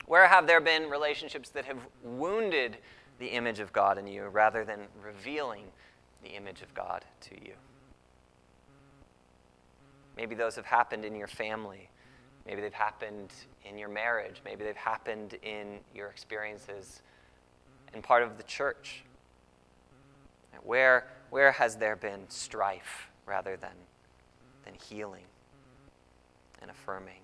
Where 0.05 0.27
have 0.27 0.47
there 0.47 0.61
been 0.61 0.89
relationships 0.89 1.49
that 1.49 1.65
have 1.65 1.77
wounded 2.03 2.77
the 3.19 3.27
image 3.27 3.59
of 3.59 3.71
God 3.73 3.97
in 3.97 4.07
you 4.07 4.27
rather 4.27 4.63
than 4.63 4.81
revealing 5.03 5.65
the 6.23 6.29
image 6.29 6.61
of 6.61 6.73
God 6.73 7.05
to 7.21 7.35
you? 7.35 7.53
Maybe 10.17 10.35
those 10.35 10.55
have 10.55 10.65
happened 10.65 11.05
in 11.05 11.15
your 11.15 11.27
family. 11.27 11.89
Maybe 12.45 12.61
they've 12.61 12.73
happened 12.73 13.31
in 13.63 13.77
your 13.77 13.89
marriage. 13.89 14.41
Maybe 14.43 14.63
they've 14.63 14.75
happened 14.75 15.35
in 15.43 15.79
your 15.93 16.07
experiences 16.07 17.01
in 17.93 18.01
part 18.01 18.23
of 18.23 18.37
the 18.37 18.43
church. 18.43 19.03
Where, 20.63 21.07
where 21.29 21.51
has 21.51 21.77
there 21.77 21.95
been 21.95 22.29
strife 22.29 23.07
rather 23.25 23.55
than, 23.55 23.75
than 24.65 24.73
healing 24.73 25.25
and 26.61 26.69
affirming? 26.69 27.21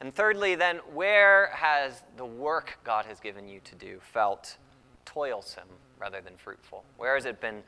And 0.00 0.14
thirdly, 0.14 0.54
then, 0.54 0.78
where 0.92 1.48
has 1.54 2.02
the 2.16 2.26
work 2.26 2.78
God 2.84 3.06
has 3.06 3.18
given 3.18 3.48
you 3.48 3.60
to 3.64 3.74
do 3.74 3.98
felt 4.00 4.58
toilsome 5.04 5.68
rather 5.98 6.20
than 6.20 6.36
fruitful? 6.36 6.84
Where 6.98 7.14
has 7.14 7.24
it 7.24 7.40
been 7.40 7.62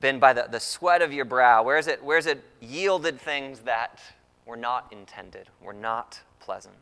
been 0.00 0.18
by 0.18 0.32
the, 0.32 0.46
the 0.50 0.60
sweat 0.60 1.02
of 1.02 1.12
your 1.12 1.24
brow? 1.24 1.62
Where 1.62 1.78
is 1.78 1.86
it, 1.86 2.02
where 2.02 2.18
is 2.18 2.26
it 2.26 2.42
yielded 2.60 3.20
things 3.20 3.60
that 3.60 4.00
were 4.46 4.56
not 4.56 4.92
intended, 4.92 5.48
were 5.60 5.72
not 5.72 6.20
pleasant? 6.38 6.74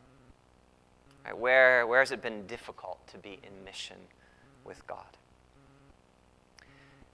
Right? 1.25 1.37
Where, 1.37 1.87
where 1.87 2.01
has 2.01 2.11
it 2.11 2.23
been 2.23 2.47
difficult 2.47 3.07
to 3.09 3.19
be 3.19 3.39
in 3.43 3.65
mission 3.65 3.97
with 4.65 4.87
God? 4.87 5.07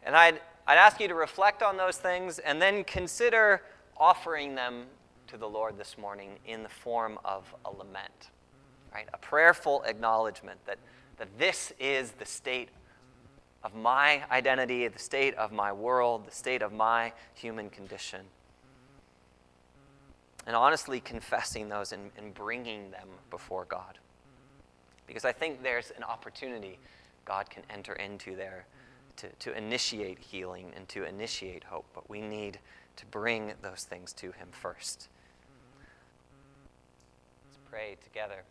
And 0.03 0.15
I'd, 0.15 0.41
I'd 0.67 0.79
ask 0.79 1.01
you 1.01 1.09
to 1.09 1.15
reflect 1.15 1.63
on 1.63 1.77
those 1.77 1.97
things 1.97 2.39
and 2.39 2.61
then 2.61 2.85
consider 2.85 3.63
offering 3.97 4.55
them 4.55 4.85
to 5.29 5.37
the 5.37 5.49
Lord 5.49 5.79
this 5.79 5.97
morning 5.99 6.39
in 6.47 6.63
the 6.63 6.69
form 6.69 7.19
of 7.25 7.55
a 7.65 7.71
lament, 7.71 8.31
right? 8.93 9.09
A 9.13 9.19
prayerful 9.19 9.83
acknowledgement 9.85 10.61
that, 10.67 10.79
that 11.17 11.29
this 11.39 11.73
is 11.79 12.13
the 12.13 12.27
state 12.27 12.69
of 13.65 13.75
my 13.75 14.23
identity, 14.31 14.87
the 14.89 14.99
state 14.99 15.35
of 15.35 15.51
my 15.51 15.73
world, 15.73 16.27
the 16.27 16.31
state 16.31 16.61
of 16.61 16.73
my 16.73 17.13
human 17.35 17.71
condition. 17.71 18.21
And 20.47 20.55
honestly 20.55 21.01
confessing 21.01 21.71
those 21.71 21.93
and, 21.93 22.11
and 22.19 22.35
bringing 22.35 22.91
them 22.91 23.09
before 23.31 23.65
God. 23.65 23.99
Because 25.07 25.25
I 25.25 25.33
think 25.33 25.63
there's 25.63 25.91
an 25.97 26.05
opportunity 26.05 26.79
God 27.25 27.49
can 27.49 27.63
enter 27.71 27.95
into 27.95 28.37
there 28.37 28.67
to, 29.17 29.29
to 29.41 29.57
initiate 29.57 30.19
healing 30.19 30.73
and 30.77 30.87
to 30.91 31.05
initiate 31.05 31.65
hope. 31.65 31.87
But 31.95 32.11
we 32.11 32.21
need 32.21 32.59
to 32.97 33.07
bring 33.07 33.53
those 33.63 33.85
things 33.85 34.13
to 34.15 34.27
Him 34.33 34.49
first. 34.51 35.09
Let's 37.47 37.59
pray 37.71 37.97
together. 38.03 38.43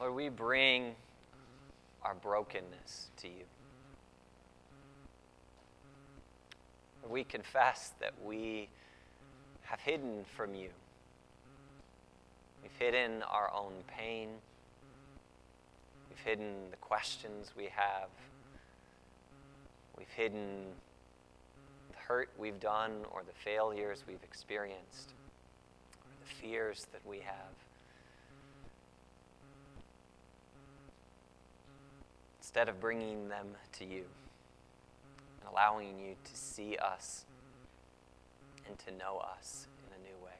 Lord, 0.00 0.14
we 0.14 0.28
bring 0.28 0.94
our 2.02 2.14
brokenness 2.14 3.10
to 3.16 3.28
you. 3.28 3.44
We 7.08 7.24
confess 7.24 7.92
that 8.00 8.12
we 8.24 8.68
have 9.62 9.80
hidden 9.80 10.24
from 10.36 10.54
you. 10.54 10.68
We've 12.62 12.70
hidden 12.78 13.22
our 13.22 13.52
own 13.52 13.72
pain. 13.88 14.28
We've 16.08 16.18
hidden 16.24 16.70
the 16.70 16.76
questions 16.76 17.52
we 17.56 17.64
have. 17.64 18.08
We've 19.96 20.06
hidden 20.10 20.66
the 21.90 21.98
hurt 21.98 22.30
we've 22.38 22.60
done 22.60 22.92
or 23.10 23.22
the 23.22 23.32
failures 23.32 24.04
we've 24.06 24.22
experienced 24.22 25.12
or 25.92 26.12
the 26.24 26.34
fears 26.46 26.86
that 26.92 27.04
we 27.04 27.18
have. 27.18 27.67
Instead 32.48 32.70
of 32.70 32.80
bringing 32.80 33.28
them 33.28 33.46
to 33.70 33.84
you. 33.84 34.04
And 35.38 35.50
allowing 35.52 36.00
you 36.00 36.14
to 36.24 36.34
see 36.34 36.78
us 36.78 37.26
and 38.66 38.78
to 38.78 38.90
know 38.92 39.18
us 39.18 39.66
in 39.86 39.92
a 39.92 40.08
new 40.08 40.24
way. 40.24 40.32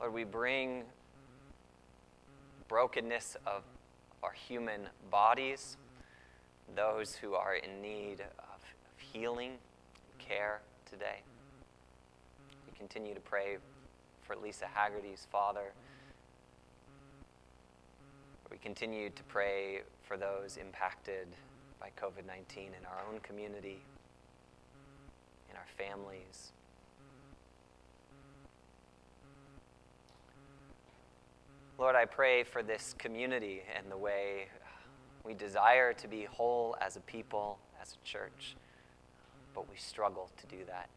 Lord, 0.00 0.14
we 0.14 0.24
bring 0.24 0.84
brokenness 2.68 3.36
of 3.46 3.64
our 4.22 4.32
human 4.32 4.88
bodies, 5.10 5.76
those 6.74 7.16
who 7.16 7.34
are 7.34 7.56
in 7.56 7.82
need 7.82 8.22
of, 8.22 8.62
healing, 8.96 9.58
care 10.18 10.62
today. 10.90 11.20
We 12.66 12.72
continue 12.78 13.12
to 13.12 13.20
pray 13.20 13.58
for 14.22 14.36
Lisa 14.36 14.64
Haggerty's 14.72 15.26
father. 15.30 15.74
We 18.56 18.60
continue 18.60 19.10
to 19.10 19.22
pray 19.24 19.82
for 20.04 20.16
those 20.16 20.56
impacted 20.56 21.28
by 21.78 21.90
COVID 22.00 22.26
19 22.26 22.68
in 22.68 22.86
our 22.86 23.02
own 23.06 23.20
community, 23.20 23.82
in 25.50 25.56
our 25.56 25.66
families. 25.76 26.52
Lord, 31.76 31.96
I 31.96 32.06
pray 32.06 32.44
for 32.44 32.62
this 32.62 32.94
community 32.96 33.60
and 33.76 33.92
the 33.92 33.98
way 33.98 34.46
we 35.22 35.34
desire 35.34 35.92
to 35.92 36.08
be 36.08 36.24
whole 36.24 36.78
as 36.80 36.96
a 36.96 37.00
people, 37.00 37.58
as 37.78 37.98
a 38.02 38.08
church, 38.08 38.56
but 39.54 39.68
we 39.68 39.76
struggle 39.76 40.30
to 40.38 40.46
do 40.46 40.64
that. 40.66 40.88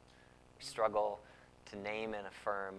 We 0.57 0.63
struggle 0.63 1.19
to 1.71 1.77
name 1.77 2.13
and 2.13 2.25
affirm 2.25 2.75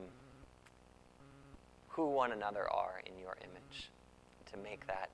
who 1.88 2.06
one 2.06 2.32
another 2.32 2.66
are 2.72 3.02
in 3.04 3.20
your 3.20 3.36
image, 3.42 3.90
to 4.52 4.58
make 4.58 4.86
that 4.86 5.10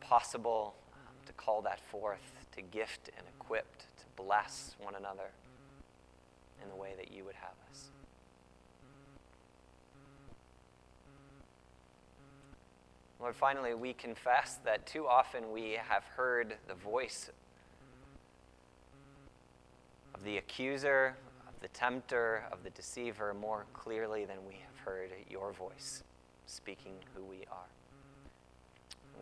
possible, 0.00 0.74
um, 0.94 1.14
to 1.26 1.32
call 1.32 1.62
that 1.62 1.80
forth, 1.80 2.46
to 2.52 2.62
gift 2.62 3.10
and 3.16 3.26
equip, 3.38 3.78
to 3.78 4.04
bless 4.16 4.76
one 4.80 4.94
another 4.94 5.30
in 6.62 6.68
the 6.68 6.76
way 6.76 6.92
that 6.96 7.12
you 7.12 7.24
would 7.24 7.34
have 7.34 7.54
us. 7.70 7.90
Lord, 13.20 13.34
finally, 13.34 13.74
we 13.74 13.94
confess 13.94 14.58
that 14.64 14.86
too 14.86 15.06
often 15.06 15.50
we 15.50 15.78
have 15.88 16.04
heard 16.04 16.56
the 16.68 16.74
voice 16.74 17.30
of 20.14 20.22
the 20.24 20.36
accuser, 20.36 21.16
of 21.48 21.54
the 21.60 21.68
tempter, 21.68 22.44
of 22.52 22.62
the 22.62 22.70
deceiver 22.70 23.32
more 23.32 23.64
clearly 23.72 24.24
than 24.26 24.36
we 24.46 24.54
have 24.54 24.78
heard 24.84 25.10
your 25.30 25.52
voice 25.52 26.02
speaking 26.46 26.92
who 27.14 27.24
we 27.24 27.46
are. 27.50 27.68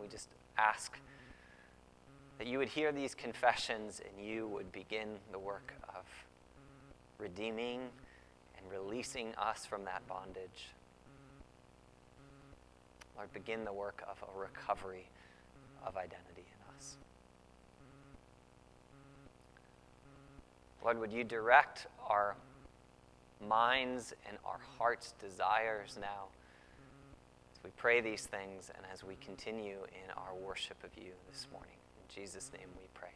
We 0.01 0.07
just 0.07 0.29
ask 0.57 0.99
that 2.37 2.47
you 2.47 2.57
would 2.57 2.67
hear 2.67 2.91
these 2.91 3.15
confessions 3.15 4.01
and 4.05 4.25
you 4.25 4.47
would 4.47 4.71
begin 4.71 5.09
the 5.31 5.39
work 5.39 5.73
of 5.89 6.03
redeeming 7.17 7.81
and 8.57 8.71
releasing 8.71 9.33
us 9.35 9.65
from 9.65 9.85
that 9.85 10.05
bondage. 10.07 10.69
Lord, 13.15 13.31
begin 13.33 13.63
the 13.63 13.73
work 13.73 14.03
of 14.09 14.23
a 14.23 14.39
recovery 14.39 15.07
of 15.85 15.95
identity 15.97 16.45
in 16.45 16.75
us. 16.75 16.97
Lord, 20.83 20.99
would 20.99 21.13
you 21.13 21.23
direct 21.23 21.87
our 22.09 22.35
minds 23.47 24.13
and 24.27 24.37
our 24.45 24.59
heart's 24.77 25.13
desires 25.13 25.97
now 25.99 26.25
we 27.63 27.71
pray 27.77 28.01
these 28.01 28.25
things 28.25 28.69
and 28.75 28.85
as 28.91 29.03
we 29.03 29.15
continue 29.15 29.77
in 29.87 30.11
our 30.17 30.35
worship 30.35 30.77
of 30.83 30.89
you 30.97 31.11
this 31.31 31.47
morning. 31.51 31.77
In 31.97 32.13
Jesus' 32.13 32.51
name 32.53 32.67
we 32.77 32.87
pray. 32.93 33.09